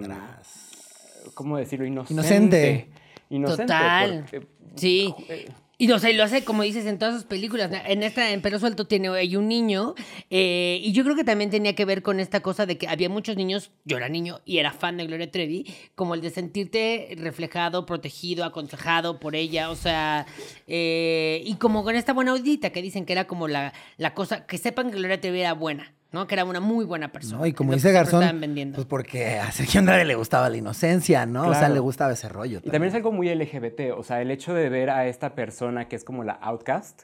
[1.35, 1.87] ¿cómo decirlo?
[1.87, 2.15] Inocente.
[2.15, 2.89] Inocente.
[3.31, 3.63] Inocente.
[3.73, 4.25] Total.
[4.31, 4.47] porque,
[4.77, 5.15] Sí.
[5.29, 5.49] eh,
[5.81, 7.71] Y o sea, lo hace, como dices, en todas sus películas.
[7.87, 9.95] En esta, en Pelo Suelto, tiene ahí un niño.
[10.29, 13.09] eh, y yo creo que también tenía que ver con esta cosa de que había
[13.09, 17.15] muchos niños, yo era niño y era fan de Gloria Trevi, como el de sentirte
[17.17, 19.71] reflejado, protegido, aconsejado por ella.
[19.71, 20.27] O sea,
[20.67, 24.47] eh, y como con esta buena audita que dicen que era como la, la cosa,
[24.47, 26.27] que sepan que Gloria Trevi era buena, ¿no?
[26.27, 27.39] Que era una muy buena persona.
[27.39, 27.47] ¿no?
[27.47, 28.41] Y como dice Garzón,
[28.75, 31.49] pues porque a Sergio Andrade le gustaba la inocencia, ¿no?
[31.49, 32.59] O sea, le gustaba ese rollo.
[32.65, 35.89] Y también es algo muy LGBT, o sea, el hecho de ver a esta persona
[35.89, 37.03] que es como la outcast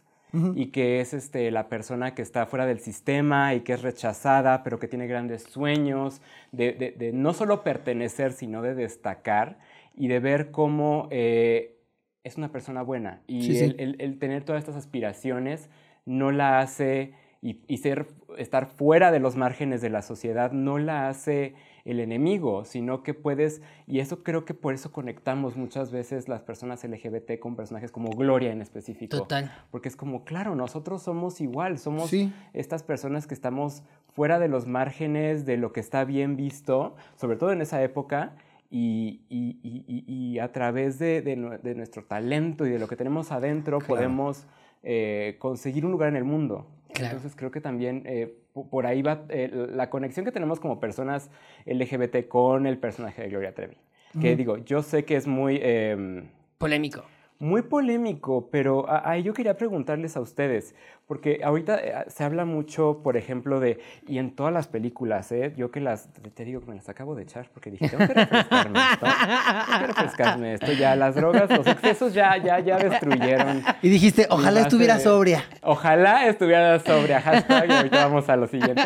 [0.56, 4.64] y que es este, la persona que está fuera del sistema y que es rechazada,
[4.64, 9.58] pero que tiene grandes sueños de, de- de no solo pertenecer, sino de destacar
[9.94, 11.76] y de ver cómo eh,
[12.24, 13.20] es una persona buena.
[13.28, 13.64] Y Sí, sí.
[13.64, 15.70] el, el- el tener todas estas aspiraciones
[16.04, 20.78] no la hace, y, y ser, estar fuera de los márgenes de la sociedad no
[20.78, 25.90] la hace el enemigo, sino que puedes, y eso creo que por eso conectamos muchas
[25.92, 29.16] veces las personas LGBT con personajes como Gloria en específico.
[29.18, 29.52] Total.
[29.70, 32.32] Porque es como, claro, nosotros somos igual, somos Sí.
[32.54, 33.82] estas personas que estamos
[34.14, 38.36] fuera de los márgenes de lo que está bien visto, sobre todo en esa época,
[38.70, 42.78] y, y- y- y- y a través de, de nue- de nuestro talento y de
[42.78, 43.94] lo que tenemos adentro Claro.
[43.94, 44.46] podemos
[44.86, 46.66] eh, conseguir un lugar en el mundo.
[46.94, 47.16] Claro.
[47.16, 50.80] Entonces creo que también eh, po- por ahí va eh, la conexión que tenemos como
[50.80, 51.28] personas
[51.66, 53.76] LGBT con el personaje de Gloria Trevi.
[54.20, 55.58] Que digo, yo sé que es muy...
[55.60, 57.04] em, Polémico.
[57.38, 60.74] Muy polémico, pero ahí yo quería preguntarles a ustedes,
[61.06, 65.52] porque ahorita eh, se habla mucho, por ejemplo, de, y en todas las películas, ¿eh?
[65.56, 68.14] yo que las, te digo que me las acabo de echar, porque dije, tengo que
[68.14, 73.62] refrescarme esto, tengo que refrescarme esto, ya las drogas, los excesos ya, ya, ya destruyeron.
[73.82, 75.44] Y dijiste, ojalá estuviera de- sobria.
[75.62, 78.82] Ojalá estuviera sobria, hashtag, y ahorita vamos a lo siguiente.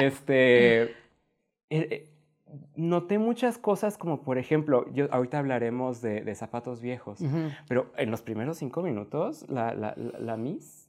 [0.00, 0.94] Este, eh,
[1.70, 2.08] eh,
[2.76, 7.50] noté muchas cosas como, por ejemplo, yo, ahorita hablaremos de, de zapatos viejos, Ujú.
[7.68, 10.88] pero en los primeros cinco minutos, la, la, la, la Miss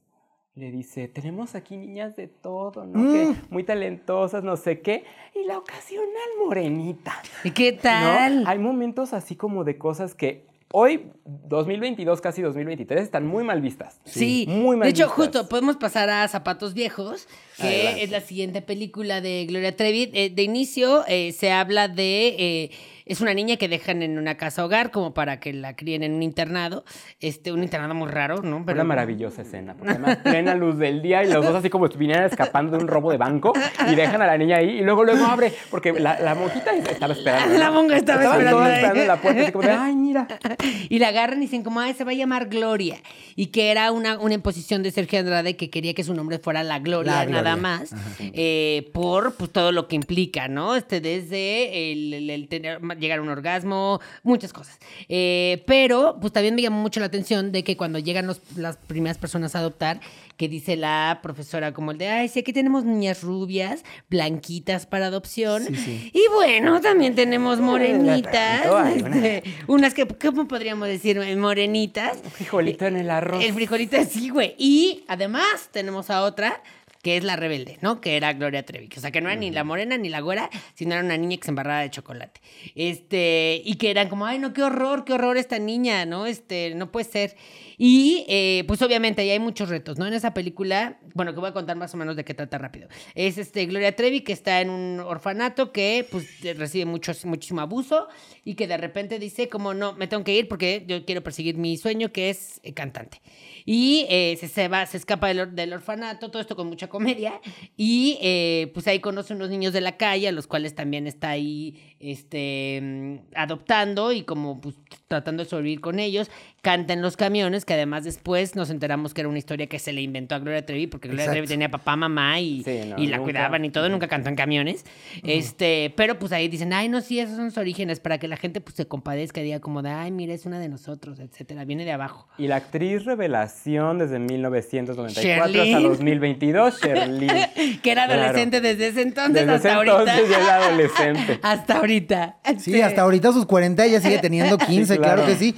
[0.56, 3.12] le dice, tenemos aquí niñas de todo, ¿no?
[3.12, 5.04] Que muy talentosas, no sé qué,
[5.36, 6.08] y la ocasional
[6.44, 7.14] morenita.
[7.44, 7.80] ¿Y qué ¿no?
[7.80, 8.44] tal?
[8.48, 14.00] Hay momentos así como de cosas que hoy, 2022, casi 2023, están muy mal vistas.
[14.06, 15.16] Sí, muy mal de hecho, vistas.
[15.16, 17.28] justo podemos pasar a Zapatos Viejos,
[17.58, 18.04] que Adelante.
[18.04, 20.12] es la siguiente película de Gloria Trevi.
[20.14, 22.72] Eh, de inicio eh, se habla de...
[23.10, 26.14] es una niña que dejan en una casa hogar como para que la críen en
[26.14, 26.84] un internado.
[27.20, 28.58] Este, un internado muy raro, ¿no?
[28.58, 32.26] Una maravillosa escena, porque además plena luz del día y los dos así como vinieran
[32.26, 33.54] escapando de un robo de banco
[33.92, 37.14] y dejan a la niña ahí y luego luego abre, porque la, la monjita estaba
[37.14, 37.54] esperando.
[37.54, 37.60] ¿no?
[37.60, 38.76] La monja estaba Estaban esperando todas ahí.
[38.76, 40.28] esperando en la puerta, así como de, ay, mira.
[40.90, 42.98] Y la agarran y dicen como, ay, se va a llamar Gloria.
[43.36, 46.64] Y que era una, una imposición de Sergio Andrade que quería que su nombre fuera
[46.64, 47.94] La Gloria, La nada más,
[48.34, 50.76] eh, por pues, todo lo que implica, ¿no?
[50.76, 54.78] Este, desde el, el- el tener, llegar a un orgasmo, muchas cosas.
[55.10, 58.78] Eh, pero, pues también me llamó mucho la atención de que cuando llegan los- las
[58.78, 60.00] primeras personas a adoptar,
[60.38, 65.08] que dice la profesora como el de, ay, sí, aquí tenemos niñas rubias, blanquitas para
[65.08, 65.64] adopción.
[65.66, 66.12] Sí, sí.
[66.14, 68.68] Y bueno, también tenemos morenitas.
[68.72, 71.20] Ay, este, unas que, ¿cómo podríamos decir?
[71.38, 72.18] Morenitas.
[72.34, 73.44] Frijolito en el arroz.
[73.44, 74.54] El frijolito sí, güey.
[74.60, 76.62] Y además tenemos a otra
[77.08, 78.02] que es la rebelde, ¿no?
[78.02, 78.90] Que era Gloria Trevi.
[78.98, 81.38] O sea, que no era ni la morena ni la güera, sino era una niña
[81.38, 82.42] que se embarraba de chocolate.
[82.76, 86.26] Este, y que eran como, ay, no, qué horror, qué horror esta niña, ¿no?
[86.26, 87.38] Este, no puede ser.
[87.78, 90.08] Y eh, pues obviamente ahí hay muchos retos, ¿no?
[90.08, 92.88] En esa película, bueno, que voy a contar más o menos de qué trata rápido.
[93.14, 96.26] Es este Gloria Trevi que está en un orfanato que pues
[96.58, 98.08] recibe mucho, muchísimo abuso
[98.44, 101.58] y que de repente dice como no, me tengo que ir porque yo quiero perseguir
[101.58, 103.22] mi sueño que es eh, cantante.
[103.66, 107.42] Y eh, se, se va, se escapa del, del orfanato, todo esto con mucha comedia.
[107.76, 111.30] Y eh, pues ahí conoce unos niños de la calle, a los cuales también está
[111.30, 114.76] ahí este, mm, adoptando y como pues,
[115.08, 116.30] tratando de sobrevivir con ellos.
[116.62, 119.94] Canta en los camiones, que además después nos enteramos que era una historia que se
[119.94, 121.36] le inventó a Gloria Trevi, porque Gloria Exacto.
[121.38, 123.24] Trevi tenía papá, mamá y, Sí, no, y la nunca.
[123.32, 124.84] cuidaban y todo, nunca cantó en camiones.
[125.24, 128.36] este Pero pues ahí dicen, ay, no, sí, esos son sus orígenes, para que la
[128.38, 131.64] gente pues se compadezca y diga como de, ay, mira, es una de nosotros, etcétera,
[131.64, 132.28] viene de abajo.
[132.38, 135.84] Y la actriz revelación desde 1994 hasta Sherlyn.
[135.84, 137.30] 2022, Sherlyn.
[137.82, 138.22] que era Claro.
[138.24, 140.00] adolescente desde ese entonces Desde ese hasta ahorita.
[140.00, 141.40] entonces ya era adolescente.
[141.44, 141.87] hasta ahorita.
[141.88, 145.24] Sí, Este, hasta ahorita sus 40 ella sigue teniendo 15, claro.
[145.24, 145.26] claro.
[145.26, 145.56] que sí.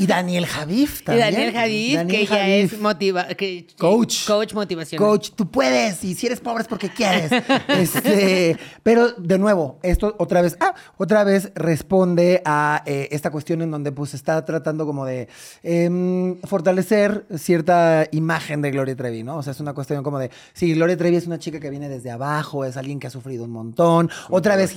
[0.00, 1.30] Y Daniel Javif Y también.
[1.32, 2.72] Daniel Javid, Daniel que ya Javif.
[2.72, 4.26] es motiva que- Coach.
[4.26, 5.06] coach motivacional.
[5.08, 6.02] Coach, tú puedes.
[6.04, 7.30] Y si eres pobre es porque quieres.
[7.68, 13.62] Este, pero de nuevo, esto otra vez, ah, otra vez responde a eh, esta cuestión
[13.62, 15.28] en donde pues está tratando como de
[15.62, 19.36] em, fortalecer cierta imagen de Gloria Trevi, ¿no?
[19.38, 21.88] O sea, es una cuestión como de, sí, Gloria Trevi es una chica que viene
[21.88, 24.10] desde abajo, es alguien que ha sufrido un montón.
[24.30, 24.74] Otra vez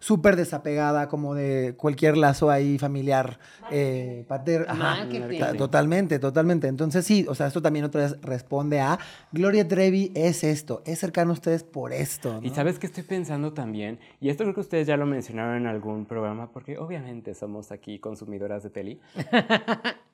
[0.00, 3.38] súper desapegada como de cualquier lazo ahí familiar
[3.70, 5.06] eh, pater- ajá,
[5.38, 6.66] ta- Totalmente, totalmente.
[6.68, 8.98] Entonces sí, o sea, esto también otra vez responde a
[9.32, 12.40] Gloria Trevi es esto, es cercano a ustedes por esto.
[12.40, 12.46] ¿no?
[12.46, 15.66] Y sabes que estoy pensando también, y esto creo que ustedes ya lo mencionaron en
[15.66, 19.00] algún programa, porque obviamente somos aquí consumidoras de peli.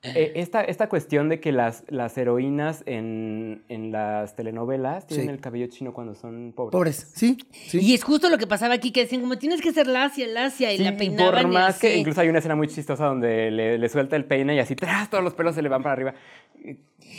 [0.03, 5.33] Eh, esta, esta cuestión de que las, las heroínas en, en las telenovelas tienen Sí.
[5.33, 6.71] el cabello chino cuando son pobres.
[6.71, 7.81] Pobres, sí, sí.
[7.81, 9.89] Y es justo lo que pasaba aquí, que decían como tienes que ser
[10.25, 11.43] lacia, lacia, y Sí, la peinaban.
[11.43, 14.25] por y más que incluso hay una escena muy chistosa donde le, le suelta el
[14.25, 16.15] peine y así tras todos los pelos se le van para arriba.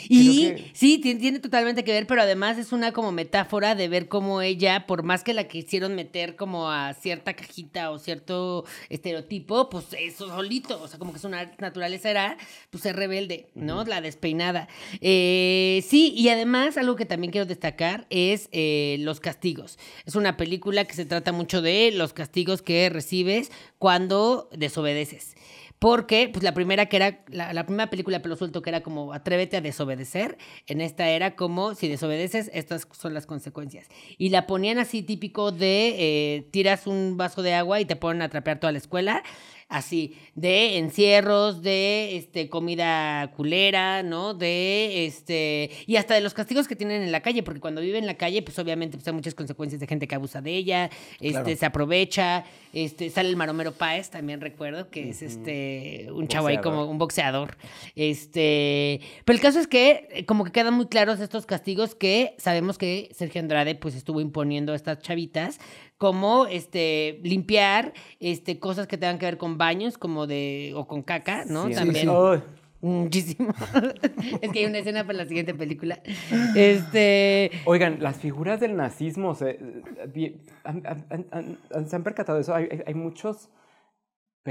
[0.08, 3.88] Y que- sí, ti- tiene totalmente que ver, pero además es una como metáfora de
[3.88, 8.64] ver cómo ella, por más que la quisieron meter como a cierta cajita o cierto
[8.88, 12.36] estereotipo, pues eso solito, o sea, como que su na- naturaleza era,
[12.70, 13.84] pues ser rebelde, ¿no?
[13.84, 14.68] La despeinada.
[15.00, 19.78] Eh, sí, y además algo que también quiero destacar es eh, los castigos.
[20.06, 25.34] Es una película que se trata mucho de los castigos que recibes cuando desobedeces.
[25.78, 29.56] Porque, pues la primera que era, la, primera película pelo suelto que era como atrévete
[29.56, 30.36] a desobedecer,
[30.66, 33.86] en esta era como si desobedeces, estas son las consecuencias.
[34.16, 38.22] Y la ponían así típico de eh, tiras un vaso de agua y te ponen
[38.22, 39.22] a trapear toda la escuela,
[39.68, 44.32] así, de encierros, de este, comida culera, ¿no?
[44.34, 47.98] De este, y hasta de los castigos que tienen en la calle, porque cuando vive
[47.98, 50.90] en la calle, pues obviamente pues, hay muchas consecuencias de gente que abusa de ella,
[51.20, 51.56] este, Claro.
[51.56, 56.58] se aprovecha, este, sale el Maromero Páez, también recuerdo, que es este, un chavo ahí
[56.58, 57.56] como un boxeador.
[57.94, 62.34] Este, pero el caso es que eh, como que quedan muy claros estos castigos que
[62.38, 65.58] sabemos que Sergio Andrade pues estuvo imponiendo a estas chavitas
[65.98, 71.02] como este limpiar este cosas que tengan que ver con baños como de o con
[71.02, 71.66] caca, ¿no?
[71.66, 72.42] Sí, También sí.
[72.80, 73.52] Muchísimo.
[74.40, 76.00] es que hay una escena para la siguiente película.
[76.54, 79.82] Este, Oigan, las figuras del nazismo, o sea, eh,
[80.14, 82.54] vi- han- han- han- han- ¿se han percatado de eso?
[82.54, 83.48] Hay, hay- hay muchos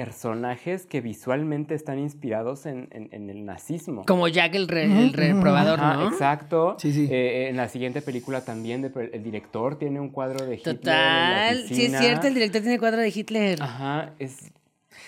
[0.05, 4.05] personajes que visualmente están inspirados en, en- en el nazismo.
[4.05, 6.07] como Jack el, re- el reprobador, Ajá, ¿no?
[6.09, 6.75] exacto.
[6.79, 7.07] Sí, sí.
[7.11, 10.75] Eh, en la siguiente película también de- el director tiene un cuadro de Hitler.
[10.75, 13.61] en la Total, sí es cierto, el director tiene cuadro de Hitler.
[13.61, 14.51] Ajá, es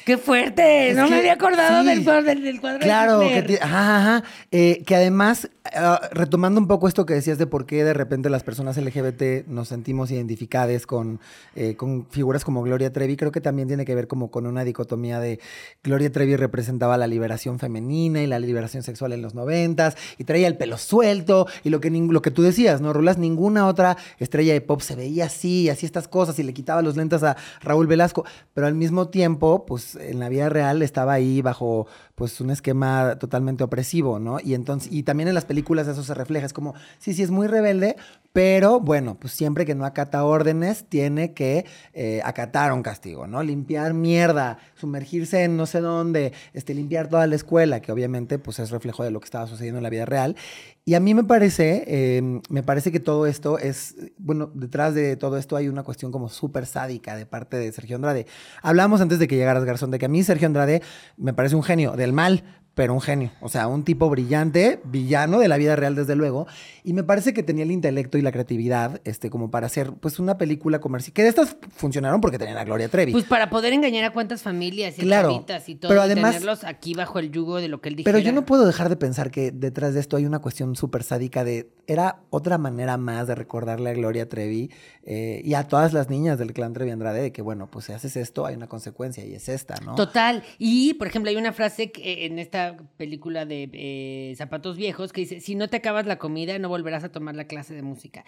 [0.06, 0.90] ¡Qué fuerte!
[0.90, 1.90] Es no que- me había acordado sí.
[1.90, 4.24] del, cuadro, del, del cuadro Claro, de que, ajá, ajá.
[4.52, 8.30] Eh, que además, ah, retomando un poco esto que decías de por qué de repente
[8.30, 11.20] las personas LGBT nos sentimos identificadas con,
[11.56, 14.64] eh, con figuras como Gloria Trevi, creo que también tiene que ver como con una
[14.64, 15.40] dicotomía de
[15.84, 20.48] Gloria Trevi representaba la liberación femenina y la liberación sexual en los noventas y traía
[20.48, 23.18] el pelo suelto y lo que, lo que tú decías, ¿no, Rulas?
[23.18, 26.96] Ninguna otra estrella de pop se veía así, así estas cosas y le quitaba los
[26.96, 31.42] lentes a Raúl Velasco, pero al mismo tiempo, pues en la vida real estaba ahí
[31.42, 34.40] bajo pues un esquema totalmente opresivo, ¿no?
[34.40, 37.32] Y entonces y también en las películas eso se refleja, es como sí, sí es
[37.32, 37.96] muy rebelde,
[38.40, 43.44] Pero bueno, pues siempre que no acata órdenes, tiene que eh, acatar un castigo, ¿no?
[43.44, 48.60] Limpiar mierda, sumergirse en no sé dónde, este, limpiar toda la escuela, que obviamente pues
[48.60, 50.38] es reflejo de lo que estaba sucediendo en la vida real.
[50.86, 55.18] Y a mí me parece, eh, me parece que todo esto es, bueno, detrás de
[55.18, 58.26] todo esto hay una cuestión como súper sádica de parte de Sergio Andrade.
[58.62, 60.82] Hablamos antes de que llegaras, Garzón, de que a mí Sergio Andrade
[61.18, 62.44] me parece un genio del mal,
[62.80, 63.30] pero un genio.
[63.42, 66.48] O sea, un tipo brillante, villano de la vida real, desde luego.
[66.86, 70.18] Y me parece que tenía el intelecto y la creatividad, este, como para hacer, pues,
[70.18, 71.14] una película comercial.
[71.14, 73.12] Que de estas funcionaron porque tenían a Gloria Trevi.
[73.12, 76.64] Pues para poder engañar a cuántas familias y Claro, y todo, pero y además- tenerlos
[76.64, 78.14] aquí bajo el yugo de lo que él dijera.
[78.16, 81.04] Pero yo no puedo dejar de pensar que detrás de esto hay una cuestión súper
[81.04, 81.70] sádica de...
[81.86, 84.72] Era otra manera más de recordarle a Gloria Trevi
[85.04, 87.92] eh, y a todas las niñas del clan Trevi Andrade de que, bueno, pues si
[87.92, 89.96] haces esto hay una consecuencia y es esta, ¿no?
[89.96, 90.44] Total.
[90.60, 95.22] Y, por ejemplo, hay una frase que, en esta película de eh, Zapatos Viejos que
[95.22, 98.26] dice, si no te acabas la comida, no volverás a tomar la clase de música.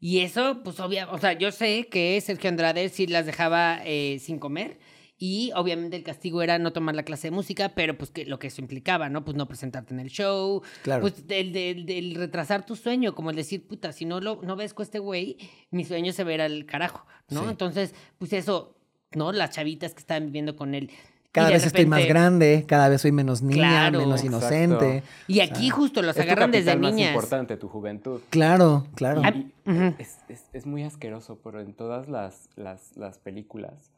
[0.00, 4.18] Y eso, pues, obvia, o sea, yo sé que Sergio Andrade sí las dejaba eh,
[4.20, 4.78] sin comer.
[5.24, 8.40] Y obviamente el castigo era no tomar la clase de música, pero pues que lo
[8.40, 9.24] que eso implicaba, ¿no?
[9.24, 11.02] Pues no presentarte en el show, Claro.
[11.02, 14.56] pues del, del- del retrasar tu sueño, como el decir, puta, si no lo no
[14.56, 15.36] ves con este güey,
[15.70, 17.44] mi sueño se verá al carajo, ¿no?
[17.44, 17.50] Sí.
[17.50, 18.76] Entonces, pues eso,
[19.12, 19.30] ¿no?
[19.30, 20.90] Las chavitas que estaban viviendo con él.
[21.32, 23.54] Cada vez estoy más repente- grande, cada vez soy menos niña,
[23.90, 24.00] Claro.
[24.00, 24.36] menos Exacto.
[24.46, 25.02] inocente.
[25.28, 27.08] Y aquí justo los Es tu agarran desde niñas.
[27.08, 28.20] importante, tu juventud.
[28.28, 29.22] Claro, claro.
[29.22, 29.94] Y- y ujú.
[29.98, 33.92] es, es- es muy asqueroso, pero en todas las, las, las películas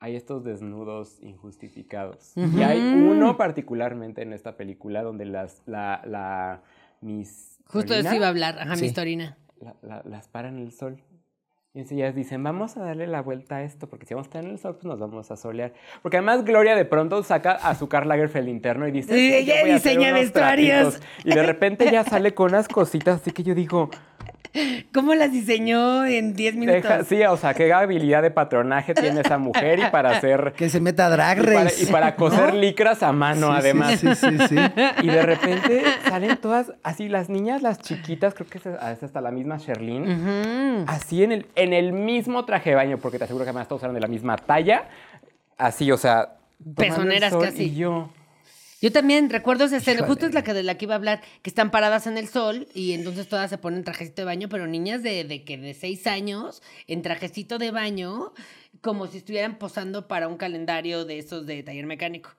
[0.00, 2.32] hay estos desnudos injustificados.
[2.34, 6.62] Y hay uno particularmente en esta película donde las, la, la
[7.02, 8.82] Miss Justo de eso iba a hablar, ajá, Sí.
[8.82, 9.36] mi historina.
[9.60, 11.02] la- la- las paran en el sol.
[11.72, 14.28] Y entonces ellas dicen, vamos a darle la vuelta a esto, porque si vamos a
[14.30, 15.72] estar en el sol, pues nos vamos a solear.
[16.02, 19.36] Porque además Gloria de pronto saca a su Karl Lagerfeld interno y dice, Sí, "Yo
[19.54, 20.98] ella diseña vestuarios".
[20.98, 21.24] trapitos".
[21.24, 23.88] Y de repente ella sale con unas cositas, así que yo digo,
[24.94, 26.82] ¿Cómo las diseñó en 10 minutos?
[26.82, 30.52] Deja- sí, o sea, qué habilidad de patronaje tiene esa mujer y para hacer...
[30.56, 31.82] Que se meta a Drag Y para, Race.
[31.82, 32.60] y para coser ¿no?
[32.60, 34.00] licras a mano, Sí, además.
[34.00, 34.46] Sí, sí, sí.
[34.48, 34.56] sí.
[35.02, 39.20] Y de repente salen todas, así las niñas, las chiquitas, creo que es, es hasta
[39.20, 43.44] la misma Sherlyn, así en el, en el mismo traje de baño, porque te aseguro
[43.44, 44.84] que además todos eran de la misma talla,
[45.58, 46.30] así, o sea...
[46.76, 47.64] Pezoneras casi.
[47.64, 48.10] Y yo...
[48.80, 50.08] Yo también recuerdo esa escena, Híjole.
[50.08, 52.28] justo es la que de la que iba a hablar, que están paradas en el
[52.28, 55.74] sol y entonces todas se ponen trajecito de baño, pero niñas de, de que de
[55.74, 58.32] seis años en trajecito de baño,
[58.80, 62.30] como si estuvieran posando para un calendario de esos de taller mecánico.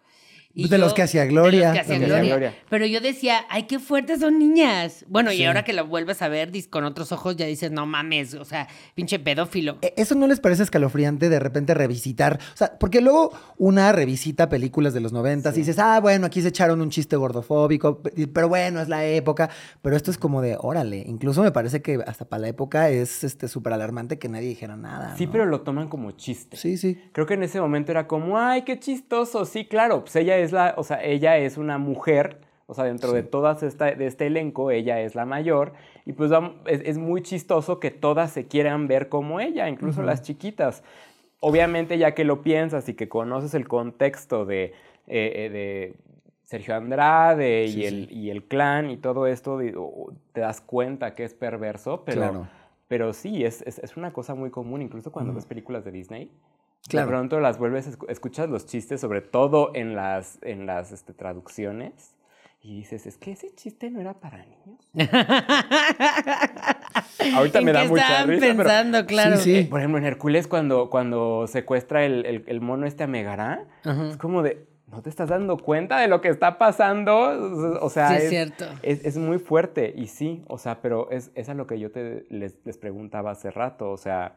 [0.54, 1.60] De los que hacía Gloria.
[1.60, 2.30] De los que hacía los Gloria.
[2.36, 2.56] Gloria.
[2.70, 5.06] Pero yo decía, ay, qué fuertes son niñas.
[5.08, 5.46] Bueno, y Sí.
[5.46, 8.68] ahora que la vuelves a ver con otros ojos, ya dices, no mames, o sea,
[8.96, 9.78] pinche pedófilo.
[9.82, 12.40] E- ¿Eso no les parece escalofriante de repente revisitar?
[12.54, 16.42] O sea, porque luego una revisita películas de los noventas y dices, ah, bueno, aquí
[16.42, 19.50] se echaron un chiste gordofóbico, pe- pero bueno, es la época.
[19.82, 23.24] Pero esto es como de, órale, incluso me parece que hasta para la época es
[23.24, 25.16] este súper alarmante que nadie dijera nada.
[25.18, 25.32] Sí, ¿no?
[25.32, 26.58] pero lo toman como chiste.
[26.58, 26.98] Sí, sí.
[27.14, 29.46] Creo que en ese momento era como, ay, qué chistoso.
[29.46, 33.12] Sí, claro, pues ella es la, o sea, ella es una mujer, o sea, dentro
[33.12, 35.74] de todas esta, de este elenco, ella es la mayor,
[36.06, 36.32] y pues
[36.66, 40.84] es, es muy chistoso que todas se quieran ver como ella, incluso las chiquitas.
[41.40, 44.74] Obviamente, ya que lo piensas y que conoces el contexto de, eh,
[45.08, 45.96] eh, de
[46.44, 49.60] Sergio Andrade y, Sí, el, y el clan y todo esto,
[50.34, 52.48] te das cuenta que es perverso, pero, Claro.
[52.88, 56.30] pero sí, es, es, es una cosa muy común, incluso cuando ves películas de Disney.
[56.90, 57.08] Claro.
[57.08, 61.14] De pronto las vuelves, escu- escuchas los chistes, sobre todo en las, en las este,
[61.14, 62.16] traducciones,
[62.64, 64.88] y dices, es que ese chiste no era para niños.
[67.36, 69.38] Ahorita ¿En me da mucha risa, pero- pensando, claro.
[69.38, 69.56] Sí, sí.
[69.60, 73.66] Eh, por ejemplo, en Hércules, cuando, cuando secuestra el, el- el mono este a Megara,
[73.84, 74.10] Ajá.
[74.10, 77.80] es como de, ¿no te estás dando cuenta de lo que está pasando?
[77.82, 78.66] O sea, Sí, es es, cierto.
[78.84, 79.94] es- es muy fuerte.
[79.96, 83.32] Y sí, o sea, pero es, es a lo que yo te, les, les preguntaba
[83.32, 83.92] hace rato.
[83.92, 84.36] O sea,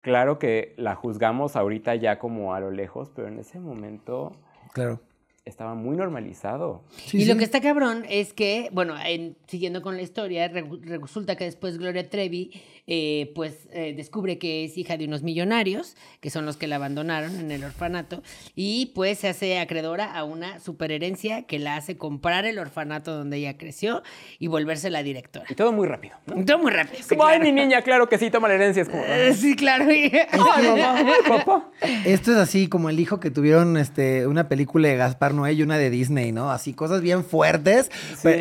[0.00, 4.32] claro que la juzgamos ahorita ya como a lo lejos, pero en ese momento
[4.72, 5.00] Claro.
[5.44, 6.82] estaba muy normalizado.
[6.90, 10.64] Sí, y lo que está cabrón es que, bueno, en- siguiendo con la historia, re-
[10.82, 12.50] resulta que después Gloria Trevi,
[12.86, 16.76] eh, pues, eh, descubre que es hija de unos millonarios, que son los que la
[16.76, 18.22] abandonaron en el orfanato,
[18.54, 23.38] y pues se hace acreedora a una superherencia que la hace comprar el orfanato donde
[23.38, 24.02] ella creció
[24.38, 25.46] y volverse la directora.
[25.48, 26.16] Y todo muy rápido.
[26.26, 26.44] ¿no?
[26.44, 27.02] Todo muy rápido.
[27.02, 27.52] sí, como, ay, claro.
[27.54, 28.82] mi niña, claro que sí, toma la herencia.
[28.82, 29.90] Es como, Eh, Sí, claro.
[29.92, 30.28] y- ay,
[30.66, 31.70] mamá, ay, papá.
[32.04, 35.52] Esto es así como el hijo que tuvieron este, una película de Gaspar ¿eh?
[35.52, 36.50] y una de Disney, ¿no?
[36.50, 37.90] Así cosas bien fuertes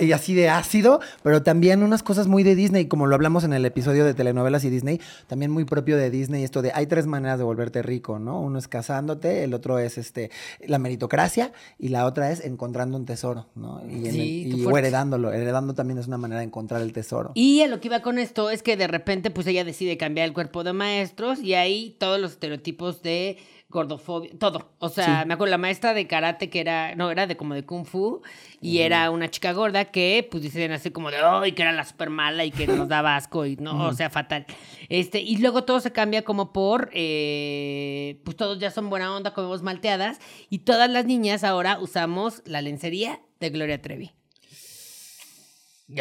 [0.02, 3.54] y así de ácido, pero también unas cosas muy de Disney, como lo hablamos en
[3.54, 7.06] el episodio de telenovelas y Disney, también muy propio de Disney, esto de hay tres
[7.08, 8.40] maneras de volverte rico, ¿no?
[8.42, 10.30] Uno es casándote, el otro es este
[10.66, 13.82] la meritocracia y la otra es encontrando un tesoro, ¿no?
[13.90, 16.82] Y, en Sí, el- qué y- o heredándolo, heredando también es una manera de encontrar
[16.82, 17.32] el tesoro.
[17.36, 20.28] Y a lo que iba con esto es que de repente pues ella decide cambiar
[20.28, 23.38] el cuerpo de maestros y ahí todos los estereotipos de
[23.70, 24.72] gordofobia, todo.
[24.80, 25.28] O sea, Sí.
[25.28, 28.22] me acuerdo la maestra de karate que era, no, era de como de kung fu
[28.62, 31.86] y era una chica gorda que pues dicen así como de, ay, que era la
[31.86, 34.48] super mala y que nos daba asco y no, o sea, fatal.
[34.90, 39.34] Este, y luego todo se cambia como por, eh, pues todos ya son buena onda,
[39.34, 44.12] comemos malteadas y todas las niñas ahora usamos la lencería de Gloria Trevi.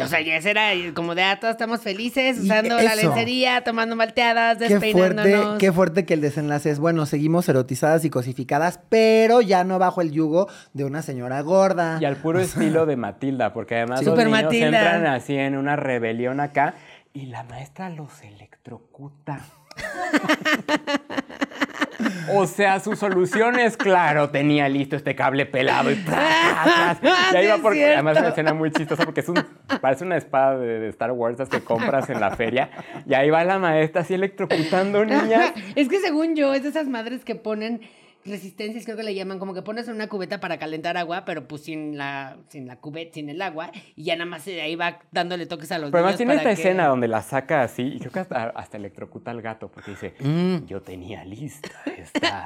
[0.03, 4.59] O sea, ya era como de, ah, todos estamos felices usando la lencería, tomando malteadas,
[4.59, 5.57] Qué fuerte, despeinándonos.
[5.57, 10.01] qué fuerte que el desenlace es, bueno, seguimos erotizadas y cosificadas, pero ya no bajo
[10.01, 11.97] el yugo de una señora gorda.
[11.99, 14.05] Y al puro estilo de Matilda, porque además Sí.
[14.05, 14.67] los Super niños Matilda.
[14.67, 16.75] entran así en una rebelión acá
[17.11, 19.39] y la maestra los electrocuta.
[22.33, 27.33] O sea, su solución es claro, tenía listo este cable pelado y ¡tras, tras!
[27.33, 29.43] Y ahí va porque además es una escena muy chistosa porque es un
[29.81, 32.69] parece una espada de, de Star Wars que compras en la feria
[33.05, 35.53] y ahí va la maestra así electrocutando niñas.
[35.75, 37.81] es que según yo, es de esas madres que ponen
[38.25, 41.47] resistencias, creo que le llaman, como que pones en una cubeta para calentar agua, pero
[41.47, 44.75] pues sin la, sin la cubeta, sin el agua, y ya nada más eh, ahí
[44.75, 47.83] va dándole toques a los Pero además tiene esta que- escena donde la saca así
[47.83, 50.65] y creo que hasta, hasta electrocuta al gato porque dice, Mm.
[50.65, 52.43] yo tenía lista esta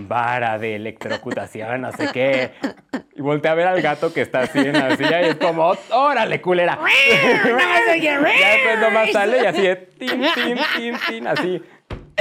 [0.00, 2.50] vara de electrocutación, no sé qué.
[3.14, 5.72] Y voltea a ver al gato que está así en la silla y es como,
[5.92, 6.78] órale, culera.
[8.00, 11.62] ya después nomás sale y así de tin, tin, tin, tin, así.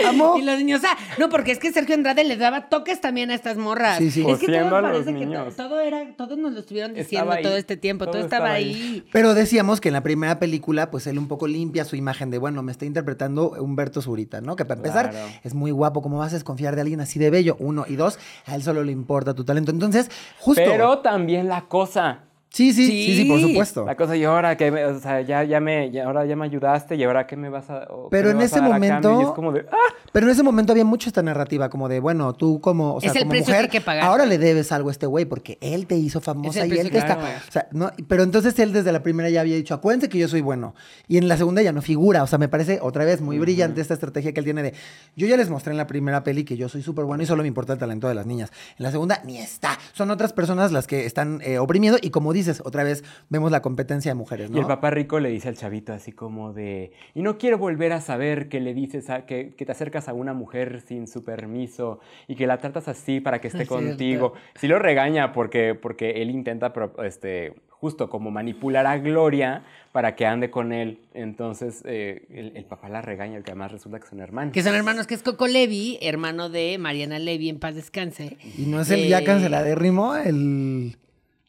[0.07, 0.35] Amo.
[0.37, 3.35] Y los niños, ah, no, porque es que Sergio Andrade les daba toques también a
[3.35, 3.97] estas morras.
[3.97, 4.25] Sí, sí.
[4.27, 5.25] Es que todo a los parece que
[5.55, 7.43] todo era, todos nos lo estuvieron diciendo ahí.
[7.43, 8.73] todo este tiempo, todo, Todo estaba, estaba ahí.
[8.73, 9.07] ahí.
[9.11, 12.37] Pero decíamos que en la primera película, pues él un poco limpia su imagen de,
[12.37, 14.55] bueno, me está interpretando Humberto Zurita, ¿no?
[14.55, 15.27] Que para empezar, Claro.
[15.43, 16.01] es muy guapo.
[16.01, 17.55] ¿Cómo vas a desconfiar de alguien así de bello?
[17.59, 17.85] Uno.
[17.87, 19.71] Y dos, a él solo le importa tu talento.
[19.71, 20.61] Entonces, justo.
[20.65, 22.24] Pero también la cosa.
[22.55, 23.85] Sí, sí, sí, sí, por supuesto.
[23.85, 26.45] La cosa, y ahora que, me- o sea, ya, ya me, ya- ahora ya me
[26.45, 27.85] ayudaste y ahora qué me vas a.
[28.09, 31.09] Pero en ese momento- Y es como de, ah, Pero en ese momento había mucho
[31.09, 33.63] esta narrativa, como de, bueno, tú como, o sea, Es el como precio que mujer,
[33.65, 34.03] hay que pagar.
[34.05, 36.79] ahora le debes algo a este güey porque él te hizo famosa Es el y
[36.79, 37.15] él te que está.
[37.17, 37.41] que pagar.
[37.45, 40.29] O sea, no, pero entonces él desde la primera ya había dicho, acuérdense que yo
[40.29, 40.73] soy bueno.
[41.09, 42.23] Y en la segunda ya no figura.
[42.23, 44.73] O sea, me parece otra vez muy brillante esta estrategia que él tiene de,
[45.17, 47.41] yo ya les mostré en la primera peli que yo soy súper bueno y solo
[47.43, 48.51] me importa el talento de las niñas.
[48.79, 49.77] En la segunda, ni está.
[49.91, 53.61] Son otras personas las que están eh, oprimiendo y como dices, otra vez vemos la
[53.61, 54.57] competencia de mujeres, ¿no?
[54.57, 57.91] Y el papá rico le dice al chavito así como de, y no quiero volver
[57.93, 61.23] a saber que le dices a- que, que te acercas a una mujer sin su
[61.23, 63.85] permiso y que la tratas así para que esté Es cierto.
[63.87, 64.33] contigo.
[64.55, 70.15] Sí lo regaña porque, porque él intenta pro- este, justo como manipular a Gloria para
[70.15, 70.99] que ande con él.
[71.13, 74.53] Entonces eh, el, el papá la regaña, que además resulta que son hermanos.
[74.53, 78.37] Que son hermanos, que es Coco Levi, hermano de Mariana Levi, en paz descanse.
[78.57, 80.97] Y no es el ya Eh, canceladérrimo, el...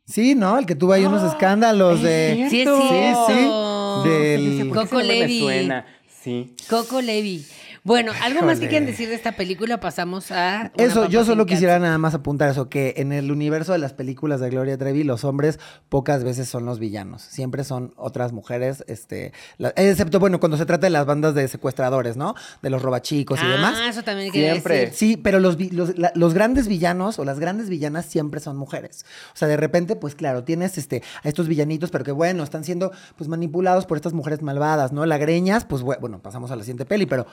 [0.06, 0.58] Sí, ¿no?
[0.58, 2.34] El que tuvo ahí unos escándalos de...
[2.36, 2.88] Sí, es cierto.
[2.88, 3.26] cierto.
[3.26, 4.08] Sí, sí.
[4.08, 5.40] Del- ¿Por qué ese Coco Levi.
[5.40, 5.86] suena?
[6.22, 6.54] Sí.
[6.70, 7.44] Coco Levi.
[7.86, 9.78] Bueno, ¿algo más que quieran decir de esta película?
[9.78, 10.72] Pasamos a.
[10.76, 14.40] Eso, yo solo quisiera nada más apuntar eso, que en el universo de las películas
[14.40, 17.22] de Gloria Trevi, los hombres pocas veces son los villanos.
[17.22, 21.46] Siempre son otras mujeres, este, la- excepto, bueno, cuando se trata de las bandas de
[21.46, 22.34] secuestradores, ¿no?
[22.60, 23.76] De los robachicos y demás.
[23.80, 24.78] Ah, eso también quería Siempre.
[24.80, 24.94] decir.
[24.96, 29.06] Sí, pero los, los, la- los grandes villanos o las grandes villanas siempre son mujeres.
[29.32, 32.64] O sea, de repente, pues claro, tienes este, a estos villanitos, pero que bueno, están
[32.64, 35.06] siendo pues manipulados por estas mujeres malvadas, ¿no?
[35.06, 37.26] La Greñas, pues bue- bueno, pasamos a la siguiente peli, pero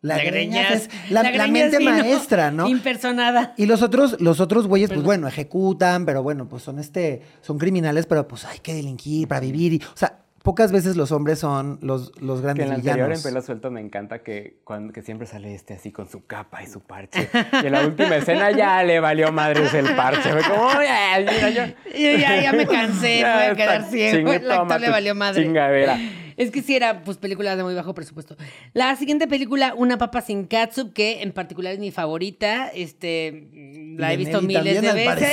[0.00, 2.68] la, Greñas, es la, la Greñas mente maestra, ¿no?
[2.68, 3.54] Impersonada.
[3.56, 7.58] Y los otros, los otros güeyes, pues bueno, ejecutan, pero bueno, pues son este, son
[7.58, 9.72] criminales, pero pues hay que delinquir para vivir.
[9.74, 12.98] Y, o sea, pocas veces los hombres son los, los Que grandes en la anterior,
[13.00, 13.22] en villanos.
[13.24, 16.68] pelo suelto, me encanta que, cuando, que siempre sale este así con su capa y
[16.68, 17.28] su parche.
[17.62, 20.30] Y en la última escena ya le valió madres el parche.
[20.30, 21.62] Fue como, "Ay, mira, yo...
[21.90, 24.32] Yo ya, ya me cansé, me voy a Ya quedar ciego.
[24.32, 25.42] El actor le valió madre.
[25.42, 25.98] Chingadera.
[26.38, 28.36] Es que sí era, pues, películas de muy bajo presupuesto.
[28.72, 32.68] La siguiente película, Una papa sin catsup, que en particular es mi favorita.
[32.68, 33.48] Este,
[33.96, 35.32] la he visto miles de veces.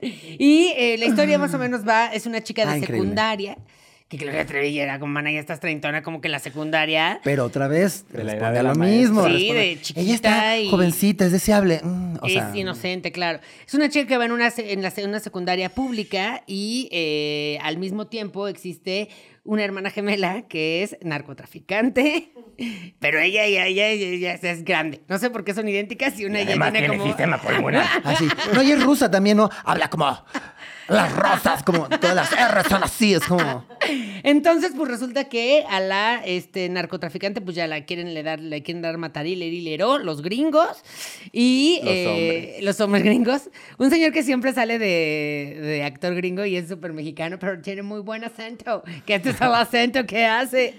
[0.38, 3.08] y eh, la historia más o menos va, es una chica de Ah, increíble.
[4.10, 7.20] Que Gloria Trevi era como, mana, ya estás treintona, como que en la secundaria.
[7.22, 9.24] Pero otra vez, De la edad responde de a la lo mismo.
[9.24, 11.80] Sí, responde- de chiquita Ella está y- jovencita, es deseable.
[11.82, 13.38] mm, o es sea, inocente, claro.
[13.64, 17.78] Es una chica que va en una, en la, una secundaria pública y eh, al
[17.78, 19.08] mismo tiempo existe
[19.44, 22.32] una hermana gemela que es narcotraficante,
[22.98, 25.00] pero ella ya, ya, ya, ya es grande.
[25.08, 27.04] No sé por qué son idénticas y una ya tiene como...
[28.04, 28.26] Así.
[28.54, 29.48] No, y es rusa también, ¿no?
[29.64, 30.06] Habla como
[30.90, 33.64] las rosas, como todas las R son así, es como.
[34.22, 38.62] Entonces, pues resulta que a la este, narcotraficante, pues ya la quieren le dar, le
[38.62, 40.82] quieren dar matarile y lero, los gringos.
[41.32, 42.64] Y Los eh, hombres.
[42.64, 43.50] los hombres gringos.
[43.78, 47.82] Un señor que siempre sale de, de actor gringo y es súper mexicano, pero tiene
[47.82, 48.82] muy buen acento.
[49.06, 50.74] Que este es el acento que hace.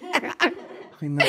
[1.01, 1.23] Ay, no.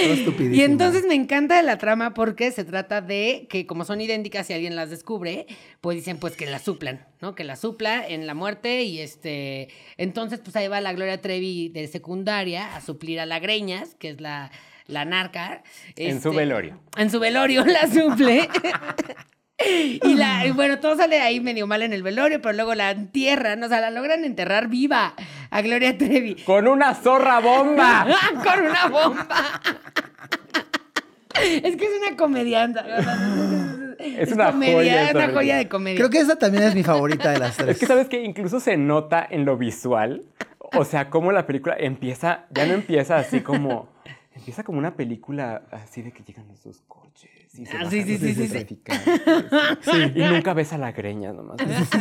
[0.53, 4.53] Y entonces me encanta la trama porque se trata de que como son idénticas y
[4.53, 5.47] alguien las descubre,
[5.81, 7.35] pues dicen pues que la suplan, ¿no?
[7.35, 9.69] Que la supla en la muerte y este...
[9.97, 14.11] Entonces pues ahí va la Gloria Trevi de secundaria a suplir a la Greñas, que
[14.11, 14.51] es la,
[14.87, 15.63] la narca.
[15.97, 16.81] En su este, velorio.
[16.97, 18.49] En su velorio la suple.
[20.05, 22.91] Y, la, y bueno, todo sale ahí medio mal en el velorio, pero luego la
[22.91, 25.15] entierran, o sea, la logran enterrar viva
[25.51, 26.37] a Gloria Trevi.
[26.45, 28.07] ¡Con una zorra bomba!
[28.45, 29.61] con una bomba.
[31.35, 32.79] Es que es una comediante.
[33.99, 35.97] Es una joya esa una joya de comedia.
[35.97, 37.71] Creo que esa también es mi favorita de las tres.
[37.71, 40.25] Es que sabes que incluso se nota en lo visual,
[40.59, 43.89] o sea, cómo la película empieza, ya no empieza así como,
[44.37, 48.17] empieza como una película así de que llegan los dos coches se Ah, sí, sí,
[48.17, 48.81] sí, sí.
[50.15, 51.59] Y nunca ves a la greña nomás.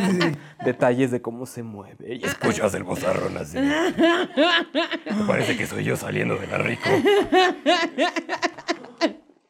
[0.65, 2.15] Detalles de cómo se mueve.
[2.15, 3.57] Y escuchas el bozarrón así.
[3.57, 6.89] Me parece que soy yo saliendo de la rico.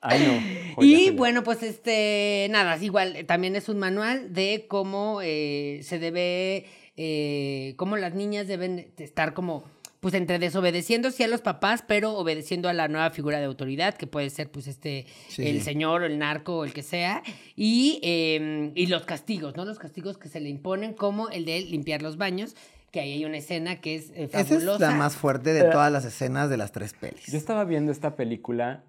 [0.01, 0.83] Ay, no.
[0.83, 6.65] Y bueno, pues este, nada, igual, también es un manual de cómo eh, se debe,
[6.97, 9.63] eh, cómo las niñas deben de estar como,
[10.01, 13.93] pues entre desobedeciendo sí a los papás, pero obedeciendo a la nueva figura de autoridad,
[13.95, 15.47] que puede ser pues este, Sí.
[15.47, 17.23] el señor o el narco o el que sea,
[17.55, 19.63] y, eh, y los castigos, ¿no?
[19.63, 22.55] Los castigos que se le imponen, como el de limpiar los baños,
[22.91, 24.89] que ahí hay una escena que es eh, Esa es fabulosa.
[24.89, 27.27] la más fuerte de todas las escenas de las tres pelis.
[27.31, 28.83] Yo estaba viendo esta película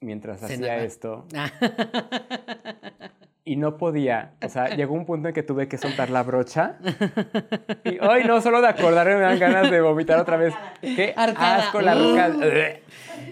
[0.00, 1.50] mientras hacía esto Ah.
[3.50, 4.32] y no podía.
[4.44, 6.76] O sea, llegó un punto en que tuve que soltar la brocha.
[7.84, 10.54] Y hoy no, solo de acordarme me dan ganas de vomitar otra vez.
[10.80, 11.56] Qué Arcada.
[11.56, 12.30] asco la roca.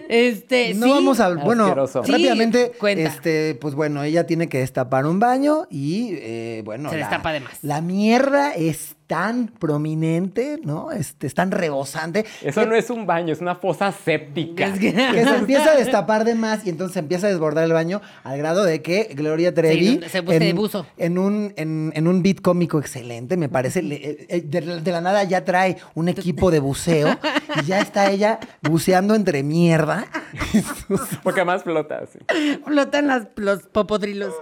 [0.09, 0.91] Este, No sí.
[0.91, 1.33] vamos a.
[1.35, 2.03] Bueno, Asqueroso.
[2.03, 2.71] Rápidamente.
[2.97, 6.89] Este, pues bueno, ella tiene que destapar un baño y eh, bueno.
[6.89, 7.63] Se la- destapa de más.
[7.63, 10.91] La mierda es tan prominente, ¿no?
[10.91, 12.25] Este, es tan rebosante.
[12.43, 14.65] Eso no es un baño, es una fosa séptica.
[14.67, 17.63] Es que- que se empieza a destapar de más y entonces se empieza a desbordar
[17.63, 20.85] el baño al grado de que Gloria Trevi Se- se busca de buzo.
[20.97, 24.91] en un en, en un beat cómico excelente me parece le- eh, eh, de, de
[24.91, 27.17] la nada ya trae un equipo de buceo
[27.61, 30.05] y ya está ella buceando entre mierda
[31.23, 32.19] Porque además flota así.
[32.65, 34.33] Flotan las, los popodrilos.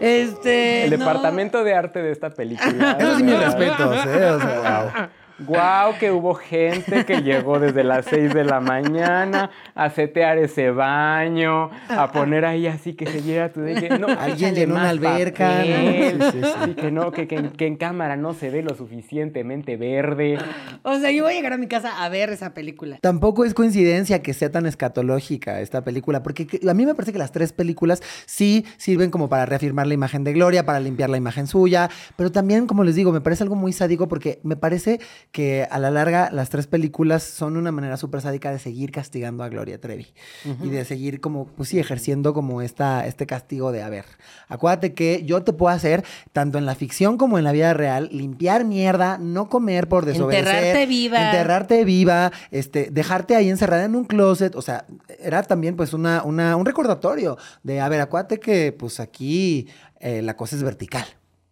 [0.00, 0.84] Este.
[0.84, 0.98] El no.
[0.98, 2.96] departamento de arte de esta película.
[2.98, 3.54] eso sí mis ¿verdad?
[4.04, 5.08] Respetos ¿eh?
[5.46, 10.70] Guau, que hubo gente que llegó desde las 6 de la mañana a setear ese
[10.70, 15.48] baño, a poner ahí así que se viera tu de no, Alguien llenó una alberca,
[15.48, 16.30] papel, ¿no?
[16.32, 20.38] Sí, sí, que no, que, que- que en cámara no se ve lo suficientemente verde.
[20.82, 22.98] O sea, yo voy a llegar a mi casa a ver esa película.
[23.00, 27.12] Tampoco es coincidencia que sea tan escatológica esta película, porque que- a mí me parece
[27.12, 31.10] que las tres películas sí sirven como para reafirmar la imagen de Gloria, para limpiar
[31.10, 34.56] la imagen suya, pero también, como les digo, me parece algo muy sádico porque me
[34.56, 35.00] parece
[35.32, 39.44] que a la larga las tres películas son una manera súper sádica de seguir castigando
[39.44, 40.12] a Gloria Trevi
[40.62, 44.06] y de seguir como, pues sí, ejerciendo como esta, este castigo de, a ver,
[44.48, 48.08] acuérdate que yo te puedo hacer, tanto en la ficción como en la vida real,
[48.12, 50.48] limpiar mierda, no comer por desobedecer.
[50.48, 51.30] Enterrarte viva.
[51.30, 54.86] enterrarte viva, este, dejarte ahí encerrada en un closet, o sea,
[55.20, 59.68] era también pues una, una, un recordatorio de, a ver, acuérdate que pues aquí
[60.00, 61.04] eh, la cosa es vertical,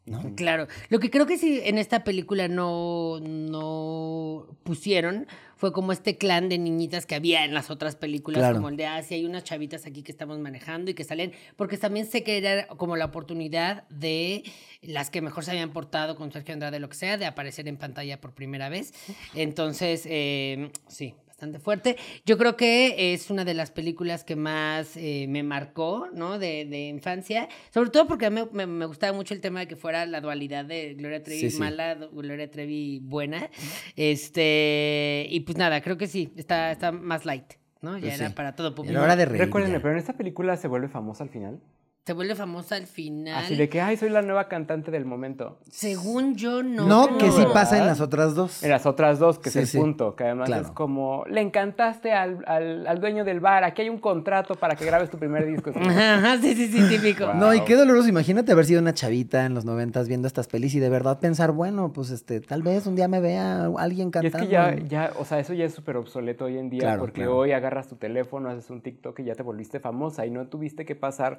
[0.08, 0.34] ¿no?
[0.34, 0.66] Claro.
[0.88, 6.48] Lo que creo que sí en esta película no, no pusieron fue como este clan
[6.48, 8.56] de niñitas que había en las otras películas, Claro.
[8.56, 11.32] como el de, ah, sí, hay unas chavitas aquí que estamos manejando y que salen,
[11.56, 14.44] porque también sé que era como la oportunidad de
[14.82, 17.76] las que mejor se habían portado con Sergio Andrade, lo que sea, de aparecer en
[17.76, 18.94] pantalla por primera vez.
[19.34, 21.96] Entonces, eh, sí, bastante fuerte.
[22.26, 26.36] Yo creo que es una de las películas que más eh, me marcó, ¿no?
[26.36, 27.48] De, de infancia.
[27.72, 30.20] Sobre todo porque a mí me, me gustaba mucho el tema de que fuera la
[30.20, 31.58] dualidad de Gloria Trevi Sí, sí.
[31.60, 33.48] mala, Gloria Trevi buena.
[33.94, 37.96] Este, y pues nada, creo que sí, está, está más light, ¿no?
[37.98, 38.34] Ya Pues era sí.
[38.34, 38.94] para todo público.
[38.94, 39.40] Era hora de reír.
[39.42, 39.80] Recuérdenme, ya.
[39.82, 41.60] pero en esta película se vuelve famosa al final.
[42.06, 43.34] Se vuelve famosa al final.
[43.44, 45.58] Así de que, ay, soy la nueva cantante del momento.
[45.70, 46.86] Según yo, no.
[46.86, 47.52] No, que sí ¿verdad?
[47.52, 48.62] pasa en las otras dos.
[48.62, 49.78] En las otras dos, que Sí, es el sí.
[49.78, 50.62] punto, que además Claro.
[50.64, 54.74] es como, le encantaste al, al- al dueño del bar, aquí hay un contrato para
[54.74, 55.70] que grabes tu primer disco.
[55.76, 57.26] Ajá, sí, sí, sí, típico.
[57.26, 57.34] Wow.
[57.34, 58.08] No, y qué doloroso.
[58.08, 61.52] Imagínate haber sido una chavita en los noventas viendo estas pelis y de verdad pensar,
[61.52, 64.46] bueno, pues este, tal vez un día me vea alguien Y es cantando.
[64.46, 67.16] que ya, ya, o sea, eso ya es súper obsoleto hoy en día, Claro, porque
[67.20, 67.36] claro.
[67.36, 70.86] hoy agarras tu teléfono, haces un TikTok y ya te volviste famosa y no tuviste
[70.86, 71.38] que pasar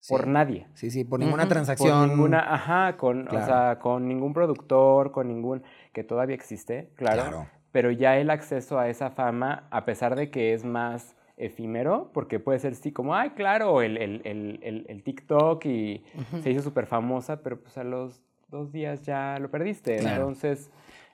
[0.00, 0.14] Sí.
[0.14, 0.66] por nadie.
[0.74, 2.08] Sí, sí, por ninguna transacción.
[2.08, 3.44] Por ninguna, ajá, con, Claro.
[3.44, 7.46] o sea, con ningún productor, con ningún, que todavía existe, claro, Claro.
[7.72, 12.40] pero ya el acceso a esa fama, a pesar de que es más efímero, porque
[12.40, 16.04] puede ser sí como, ay, claro, el, el, el, el, TikTok y
[16.42, 20.16] se hizo súper famosa, pero pues a los dos días ya lo perdiste, Claro.
[20.22, 20.70] entonces...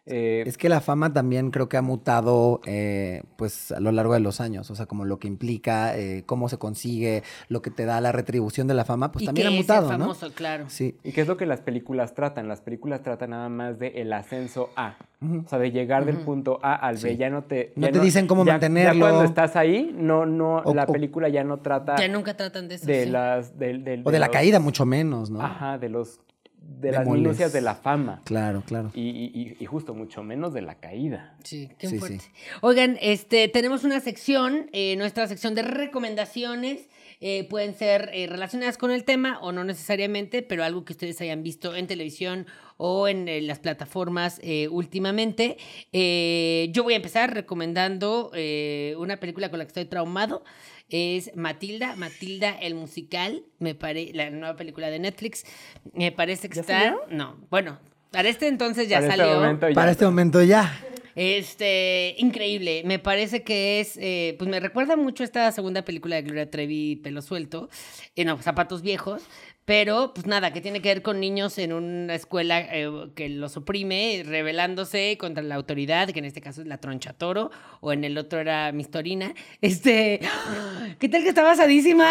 [0.07, 4.13] eh, Es que la fama también creo que ha mutado eh, pues a lo largo
[4.15, 7.71] de los años, o sea, como lo que implica, eh, cómo se consigue, lo que
[7.71, 9.99] te da la retribución de la fama, pues y también ha que es mutado, el
[9.99, 10.05] ¿no?
[10.05, 10.65] famoso, claro.
[10.69, 10.97] Sí.
[11.05, 12.49] ¿Y qué es lo que las películas tratan?
[12.49, 14.97] Las películas tratan nada más de el ascenso a.
[15.23, 17.13] O sea, de llegar del punto A al B.
[17.13, 17.17] Sí.
[17.17, 17.73] Ya no te...
[17.77, 18.93] No ya te dicen cómo ya- mantenerlo.
[18.93, 22.69] Ya cuando estás ahí, no, no, O- la película ya no trata Ya nunca tratan
[22.69, 22.85] de eso.
[22.87, 23.11] de sí.
[23.11, 23.59] las...
[23.59, 25.41] del- del- O de la los- caída, mucho menos, ¿no?
[25.41, 26.21] Ajá, de los...
[26.67, 28.21] De las minucias de la fama.
[28.25, 28.91] Claro, claro.
[28.95, 31.37] Y, y- y- justo mucho menos de la caída.
[31.45, 32.21] Sí, qué Sí, fuerte.
[32.21, 32.31] sí.
[32.61, 36.89] Oigan, este, tenemos una sección, eh, nuestra sección de recomendaciones.
[37.21, 41.19] eh, pueden ser eh, relacionadas con el tema o no necesariamente, pero algo que ustedes
[41.23, 42.47] hayan visto en televisión
[42.77, 45.57] o en, eh, las plataformas eh, últimamente.
[45.93, 50.45] Eh, yo voy a empezar recomendando eh, una película con la que estoy traumado.
[50.91, 55.45] Es Matilda, Matilda el musical, me pare, la nueva película de Netflix.
[55.93, 56.81] Me parece que ¿Ya está.
[56.81, 57.01] salió?
[57.11, 57.79] No, bueno,
[58.11, 59.35] para este entonces ya Para este salió.
[59.41, 60.79] momento ya- Para este momento ya.
[61.17, 62.83] Este, increíble.
[62.85, 66.51] Me parece que es, eh, pues me recuerda mucho a esta segunda película de Gloria
[66.51, 67.69] Trevi, Pelo Suelto,
[68.17, 69.23] eh, no, Zapatos Viejos,
[69.65, 73.57] pero pues nada, que tiene que ver con niños en una escuela eh, que los
[73.57, 77.51] oprime, rebelándose contra la autoridad, que en este caso es la Troncha Toro,
[77.81, 79.35] o en el otro era Mistorina.
[79.61, 80.21] Este,
[80.99, 82.07] ¿qué tal que está basadísima?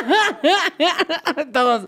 [1.52, 1.86] Todos.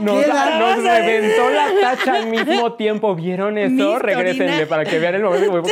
[0.00, 0.98] Nos, ¿Qué nos edad?
[0.98, 3.14] reventó la tacha al mismo tiempo.
[3.14, 3.98] ¿Vieron eso?
[3.98, 5.62] Regrésenle para que vean el momento.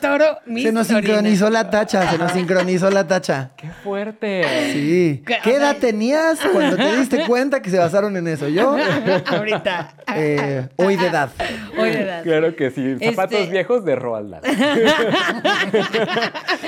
[0.00, 3.50] Toro, Se nos sincronizó la tacha, se nos sincronizó la tacha.
[3.56, 4.44] ¡Qué fuerte!
[4.72, 5.22] Sí.
[5.26, 8.48] ¿Qué- ¿Qué o sea- edad tenías cuando te diste cuenta que se basaron en eso?
[8.48, 8.76] Yo,
[9.26, 9.94] Ahorita.
[10.14, 11.30] eh, hoy de edad.
[11.76, 12.22] Hoy de edad.
[12.22, 12.96] Claro que sí.
[13.04, 14.42] Zapatos Este- viejos de Roald Dahl.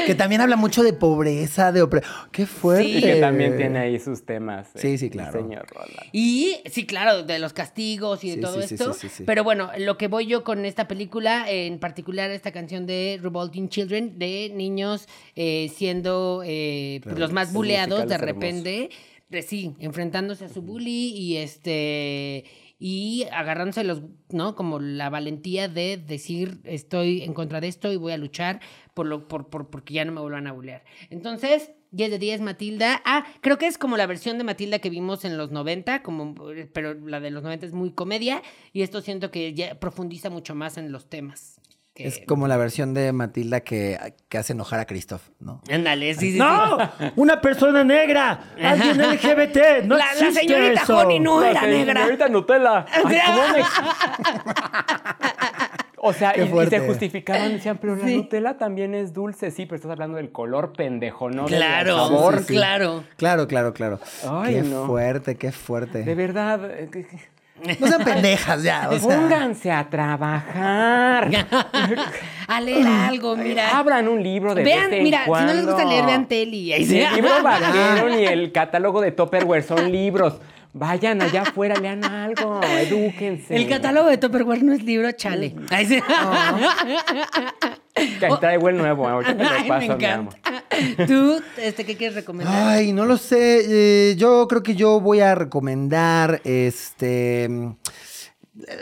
[0.07, 2.03] Que también habla mucho de pobreza, de opre...
[2.33, 2.85] ¡Qué fuerte!
[2.85, 2.97] Sí.
[2.99, 4.67] Y que también tiene ahí sus temas.
[4.75, 5.33] eh, Sí, sí, el claro.
[5.33, 6.09] Señor Roald Dahl.
[6.13, 8.93] Y sí, claro, de los castigos y de Sí, todo sí, esto.
[8.95, 9.25] sí, sí, sí.
[9.25, 13.69] Pero bueno, lo que voy yo con esta película, en particular esta canción de Revolting
[13.69, 18.91] Children, de niños eh, siendo eh, pues, los más buleados de repente,
[19.29, 22.45] de- sí, enfrentándose a su bully y este
[22.79, 24.57] y agarrándose los, ¿no?
[24.57, 28.61] Como la valentía de decir estoy en contra de esto y voy a luchar
[28.93, 30.83] por lo, por, por, porque ya no me vuelvan a bulear.
[31.09, 33.01] Entonces, 10 de 10 Matilda.
[33.05, 36.35] Ah, creo que es como la versión de Matilda que vimos en los 90, como,
[36.73, 40.55] pero la de los 90 es muy comedia y esto siento que ya profundiza mucho
[40.55, 41.61] más en los temas.
[41.95, 43.99] que- Es como la versión de Matilda que,
[44.31, 45.61] que hace enojar a Christoph, ¿no?
[45.71, 46.39] Ándale, sí, sí.
[46.39, 46.79] ¡No!
[47.17, 48.55] ¡Una persona negra!
[48.59, 49.83] ¡Alguien LGBT!
[49.85, 50.97] ¡No La- la señorita eso!
[50.97, 52.01] Honey no era La negra.
[52.01, 52.87] Señorita Nutella.
[52.91, 53.63] Ay, ¿cómo me-
[56.05, 58.17] O sea, y, y se justificaron, decían, pero la Sí.
[58.17, 59.53] Nutella también es dulce.
[59.53, 61.47] Sí, pero estás hablando del color pendejo, ¿no?
[61.47, 62.39] del Claro, sabor.
[62.39, 62.55] sí, sí.
[62.55, 63.05] claro.
[63.17, 64.01] Claro, claro, claro.
[64.29, 64.87] Ay, qué no.
[64.87, 66.03] fuerte, qué fuerte.
[66.03, 66.61] De verdad.
[66.73, 66.91] eh,
[67.79, 69.17] No sean pendejas ya, o sea.
[69.21, 71.31] Pónganse a trabajar.
[72.49, 73.79] a leer algo, mira.
[73.79, 76.27] Abran un libro de Vean, vez en mira, si no les gusta leer, vean
[76.79, 77.01] Ni sí.
[77.01, 80.41] el libro vaquero ni el catálogo de Tupperware son libros.
[80.75, 83.55] Vayan allá afuera, lean algo, edúquense.
[83.57, 85.55] El catálogo de Tupperware no es libro, chale.
[85.71, 86.01] Ahí sí.
[88.19, 90.35] Que ahí traigo el nuevo, ahorita te Ay, lo paso, mi amor.
[90.35, 91.07] encanta.
[91.07, 92.55] ¿Tú, este, qué quieres recomendar?
[92.69, 94.11] Ay, no lo sé.
[94.11, 97.51] eh, yo creo que yo voy a recomendar este.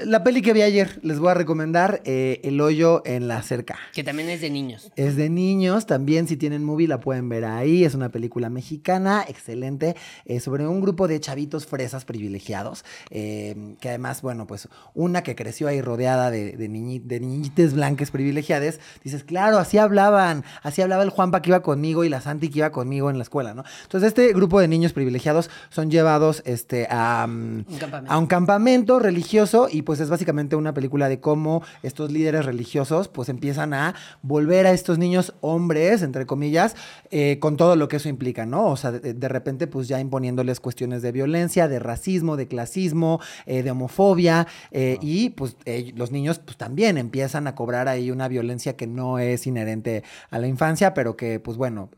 [0.04, 3.78] La peli que vi ayer, les voy a recomendar eh, El hoyo en la cerca.
[3.94, 4.90] Que también es de niños.
[4.96, 7.84] Es de niños, también si tienen movie la pueden ver ahí.
[7.84, 13.88] Es una película mexicana, excelente, eh, sobre un grupo de chavitos fresas privilegiados, eh, que
[13.88, 18.80] además, bueno, pues una que creció ahí rodeada de, de, niñi- de niñites blancas privilegiadas,
[19.02, 22.58] dices, claro, así hablaban, así hablaba el Juanpa que iba conmigo y la Santi que
[22.58, 23.64] iba conmigo en la escuela, ¿no?
[23.84, 28.12] Entonces este grupo de niños privilegiados son llevados este, a, mm, Un campamento.
[28.12, 33.08] a un campamento religioso y pues es básicamente una película de cómo estos líderes religiosos
[33.08, 36.76] pues empiezan a volver a estos niños hombres, entre comillas,
[37.10, 38.66] eh, con todo lo que eso implica, ¿no?
[38.66, 43.20] O sea, de, de repente pues ya imponiéndoles cuestiones de violencia, de racismo, de clasismo,
[43.46, 45.56] eh, de homofobia eh, y pues
[45.94, 50.38] los niños pues también empiezan a cobrar ahí una violencia que no es inherente a
[50.38, 51.90] la infancia, pero que pues bueno,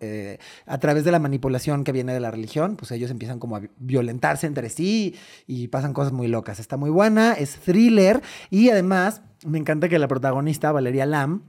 [0.67, 3.61] a través de la manipulación que viene de la religión, pues ellos empiezan como a
[3.61, 5.15] vi- violentarse entre sí
[5.47, 6.59] y pasan cosas muy locas.
[6.61, 11.43] Está muy buena, es thriller y además me encanta que la protagonista, Valeria Lam,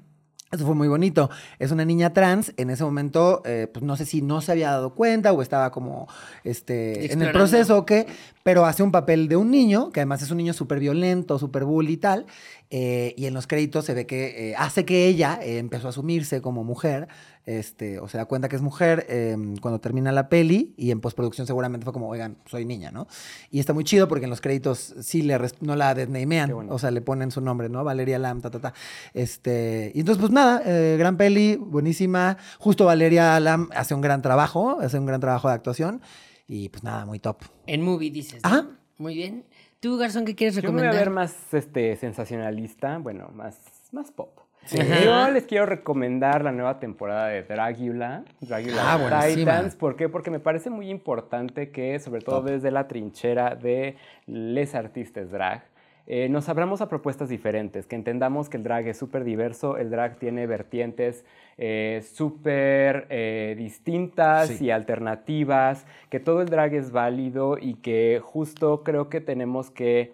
[0.54, 1.32] eso fue muy bonito.
[1.58, 2.54] Es una niña trans.
[2.58, 5.72] En ese momento, eh, pues no sé si no se había dado cuenta o estaba
[5.72, 6.08] como
[6.44, 8.06] este, en el proceso o qué,
[8.44, 11.66] pero hace un papel de un niño, que además es un niño súper violento, súper
[11.66, 12.28] bully y tal.
[12.70, 16.42] eh, y en los créditos se ve que eh, hace que ella empezó a asumirse
[16.42, 17.08] como mujer,
[17.46, 21.02] este, o se da cuenta que es mujer eh, cuando termina la peli y en
[21.02, 23.08] postproducción seguramente fue como, oigan, soy niña, ¿no?
[23.52, 26.92] Y está muy chido porque en los créditos sí le no la desnamean, o sea,
[26.92, 27.84] le ponen su nombre, ¿no?
[27.84, 28.74] Valeria Lam, ta, ta, ta.
[29.14, 32.38] Este, y entonces, pues nada, eh, gran peli, buenísima.
[32.60, 36.02] Justo Valeria Lam hace un gran trabajo, hace un gran trabajo de actuación.
[36.48, 37.38] Y pues nada, muy top.
[37.68, 38.42] En movie, dices.
[38.44, 38.50] ¿no?
[38.50, 38.68] Ajá.
[38.98, 39.46] Muy bien.
[39.80, 41.06] ¿Tú, Garzón, qué quieres Yo me voy a recomendar?
[41.08, 43.58] ver más este, sensacionalista, bueno, más,
[43.92, 44.43] más pop.
[44.72, 49.26] Yo les quiero recomendar la nueva temporada de Dragula, Dragula Ah.
[49.28, 49.76] Titans.
[49.76, 50.10] ¿Por qué?
[50.10, 53.96] Porque me parece muy importante que, sobre todo desde la trinchera de
[54.26, 55.64] les artistas drag,
[56.06, 59.90] eh, nos abramos a propuestas diferentes, que entendamos que el drag es súper diverso, el
[59.90, 61.24] drag tiene vertientes
[61.58, 64.66] eh, súper eh, distintas Sí.
[64.66, 70.14] y alternativas, que todo el drag es válido y que justo creo que tenemos que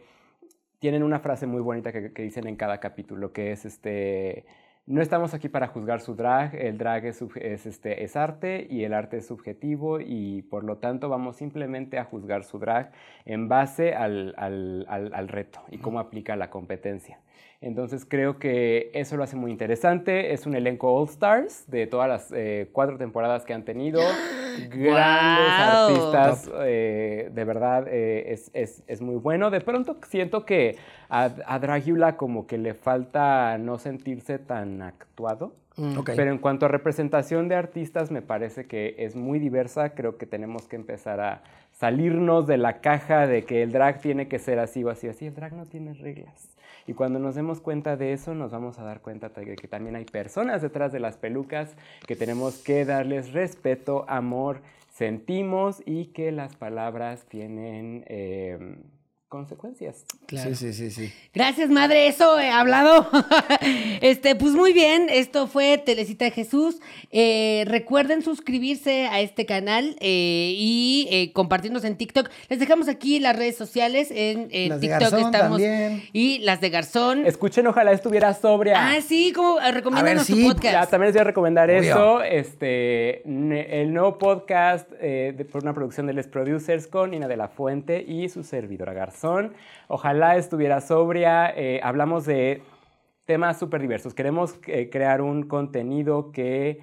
[0.79, 4.45] tienen una frase muy bonita que, que dicen en cada capítulo, que es este,
[4.85, 7.21] no estamos aquí para juzgar su drag, el drag es,
[7.65, 12.05] este, es arte y el arte es subjetivo y por lo tanto vamos simplemente a
[12.05, 12.91] juzgar su drag
[13.25, 17.19] en base al, al- al- al reto y cómo aplica la competencia.
[17.61, 20.33] Entonces creo que eso lo hace muy interesante.
[20.33, 23.99] Es un elenco All Stars de todas las eh, cuatro temporadas que han tenido.
[24.69, 29.49] Grandes artistas, eh, de verdad eh, es, es- es muy bueno.
[29.51, 30.77] De pronto siento que
[31.09, 35.53] a, a Dragula como que le falta no sentirse tan actuado.
[35.77, 35.97] Mm.
[35.97, 36.11] Ok.
[36.15, 39.89] Pero en cuanto a representación de artistas, me parece que es muy diversa.
[39.91, 44.27] Creo que tenemos que empezar a salirnos de la caja de que el drag tiene
[44.27, 45.27] que ser así o así o así.
[45.27, 46.49] El drag no tiene reglas.
[46.89, 49.95] Y cuando nos demos cuenta de eso, nos vamos a dar cuenta de que también
[49.95, 51.75] hay personas detrás de las pelucas,
[52.07, 58.79] que tenemos que darles respeto, amor, sentimos y que las palabras tienen eh,
[59.29, 60.05] consecuencias.
[60.25, 60.55] Claro.
[60.55, 61.13] Sí, sí, sí, sí.
[61.33, 63.07] Gracias, madre, eso he hablado.
[64.01, 66.79] este, pues muy bien, esto fue Telecita de Jesús.
[67.11, 72.29] Eh, recuerden suscribirse a este canal eh, y eh, compartirnos en TikTok.
[72.49, 75.61] Les dejamos aquí las redes sociales en, en Las de TikTok Garzón estamos.
[75.61, 76.03] también.
[76.11, 77.25] Y las de Garzón.
[77.25, 78.73] Escuchen, ojalá estuviera sobria.
[78.91, 80.73] Ah, sí, como eh, recomiéndanos sí, tu podcast.
[80.73, 81.79] Ya, también les voy a recomendar Obvio.
[81.81, 82.23] eso.
[82.23, 87.37] Este, el nuevo podcast eh, de- por una producción de Les Producers con Nina de
[87.37, 89.18] la Fuente y su servidora Garzón.
[89.87, 91.51] Ojalá estuviera sobria.
[91.55, 92.61] eh, hablamos de
[93.25, 94.13] temas súper diversos.
[94.13, 96.79] Queremos eh, crear un contenido que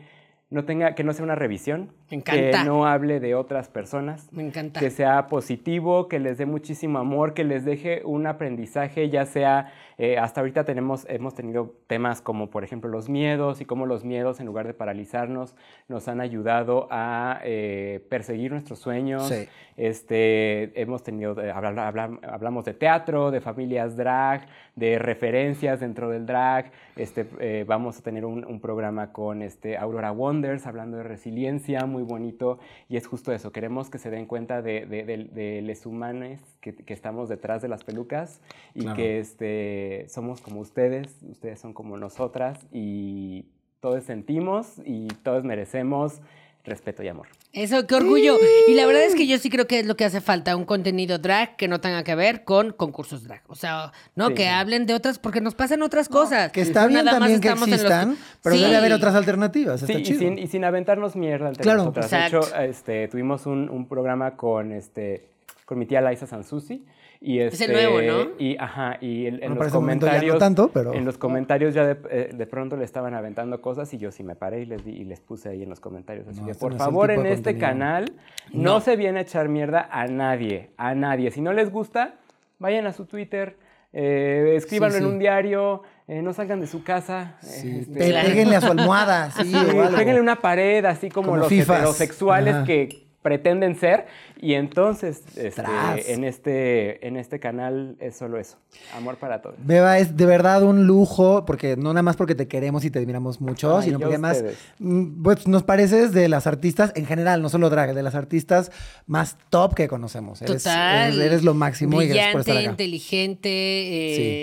[0.49, 2.59] no tenga, que no sea una revisión, Me encanta.
[2.63, 4.79] que no hable de otras personas, Me encanta.
[4.79, 9.73] que sea positivo, que les dé muchísimo amor, que les deje un aprendizaje, ya sea,
[9.99, 14.05] eh, hasta ahorita tenemos, hemos tenido temas como por ejemplo los miedos y cómo los
[14.05, 15.55] miedos en lugar de paralizarnos
[15.89, 19.29] nos han ayudado a eh, perseguir nuestros sueños.
[19.29, 19.47] Sí.
[19.79, 26.11] Este, hemos tenido, eh, habla- habla- hablamos de teatro, de familias drag, de referencias dentro
[26.11, 26.71] del drag.
[26.97, 31.87] Este, eh, vamos a tener un, un programa con este, Aurora Wonders hablando de resiliencia,
[31.87, 32.59] muy bonito.
[32.89, 36.41] Y es justo eso, queremos que se den cuenta de, de, de- de les humanes
[36.61, 38.41] que, que estamos detrás de las pelucas
[38.75, 38.97] y Claro.
[38.97, 43.47] que este, somos como ustedes, ustedes son como nosotras y
[43.81, 46.21] todos sentimos y todos merecemos
[46.65, 47.29] respeto y amor.
[47.53, 48.37] Eso, qué orgullo.
[48.67, 50.65] Y la verdad es que yo sí creo que es lo que hace falta, un
[50.65, 53.43] contenido drag que no tenga que ver con concursos drag.
[53.47, 54.49] O sea, no, Sí, que sí.
[54.49, 56.51] hablen de otras, porque nos pasan otras cosas.
[56.51, 58.63] Que está bien Nada también que en los existan, pero Sí.
[58.63, 59.81] debe haber otras alternativas.
[59.81, 60.19] Está Sí, y chido.
[60.19, 61.79] sin, y sin aventarnos mierda entre Claro.
[61.79, 62.07] nosotras.
[62.13, 62.41] Exacto.
[62.41, 65.29] De hecho, este, tuvimos un, un programa con, este,
[65.67, 66.85] con mi tía Laisa Sansusi.
[67.21, 68.31] Y Es el este, nuevo, ¿no?
[68.39, 70.39] Y, ajá, y en Bueno, los no comentarios...
[70.39, 73.99] tanto, pero- En los comentarios ya de, eh, de pronto le estaban aventando cosas y
[73.99, 76.29] yo sí me paré y les, di- y les puse ahí en los comentarios.
[76.29, 77.61] Así No, que, este por no favor, en este contenido.
[77.67, 78.13] canal
[78.53, 78.81] no.
[78.81, 81.31] se viene a echar mierda a nadie, a nadie.
[81.31, 82.15] Si no les gusta,
[82.59, 83.57] vayan a su Twitter,
[83.93, 87.37] eh, escríbanlo Sí, en un diario, eh, no salgan de su casa.
[87.41, 88.29] Sí, este, pe- Claro.
[88.29, 89.97] Péguenle a su almohada, sí, Sí, o algo.
[89.97, 91.79] péguenle una pared, así como, Como los fifas.
[91.79, 92.65] heterosexuales Ajá.
[92.65, 94.07] que pretenden ser
[94.41, 98.57] y entonces este, en, este, en este canal es solo eso,
[98.95, 99.57] amor para todos.
[99.59, 103.01] Beba, es de verdad un lujo, porque no nada más porque te queremos y te
[103.01, 104.45] admiramos mucho, Ay, sino porque además
[104.79, 108.71] mm, pues, nos pareces de las artistas, en general, no solo drag, de las artistas
[109.09, 110.41] más top que conocemos.
[110.43, 111.13] Eres, Total.
[111.15, 112.71] eres, eres lo máximo y gracias por Brillante, estar acá.
[112.71, 113.51] inteligente,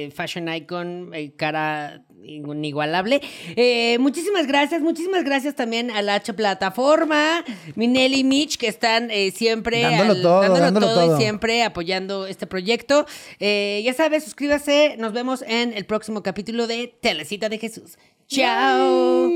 [0.07, 3.21] eh, fashion icon, eh, cara inigualable.
[3.55, 7.43] Eh, muchísimas gracias, muchísimas gracias también a la H plataforma,
[7.75, 11.17] Minelli y Mitch, que están eh, siempre Dándolo todo, dándolo todo.
[11.17, 13.05] y siempre apoyando este proyecto.
[13.39, 17.97] Eh, ya sabes, suscríbase, nos vemos en el próximo capítulo de Telecita de Jesús.
[18.27, 19.29] Chao.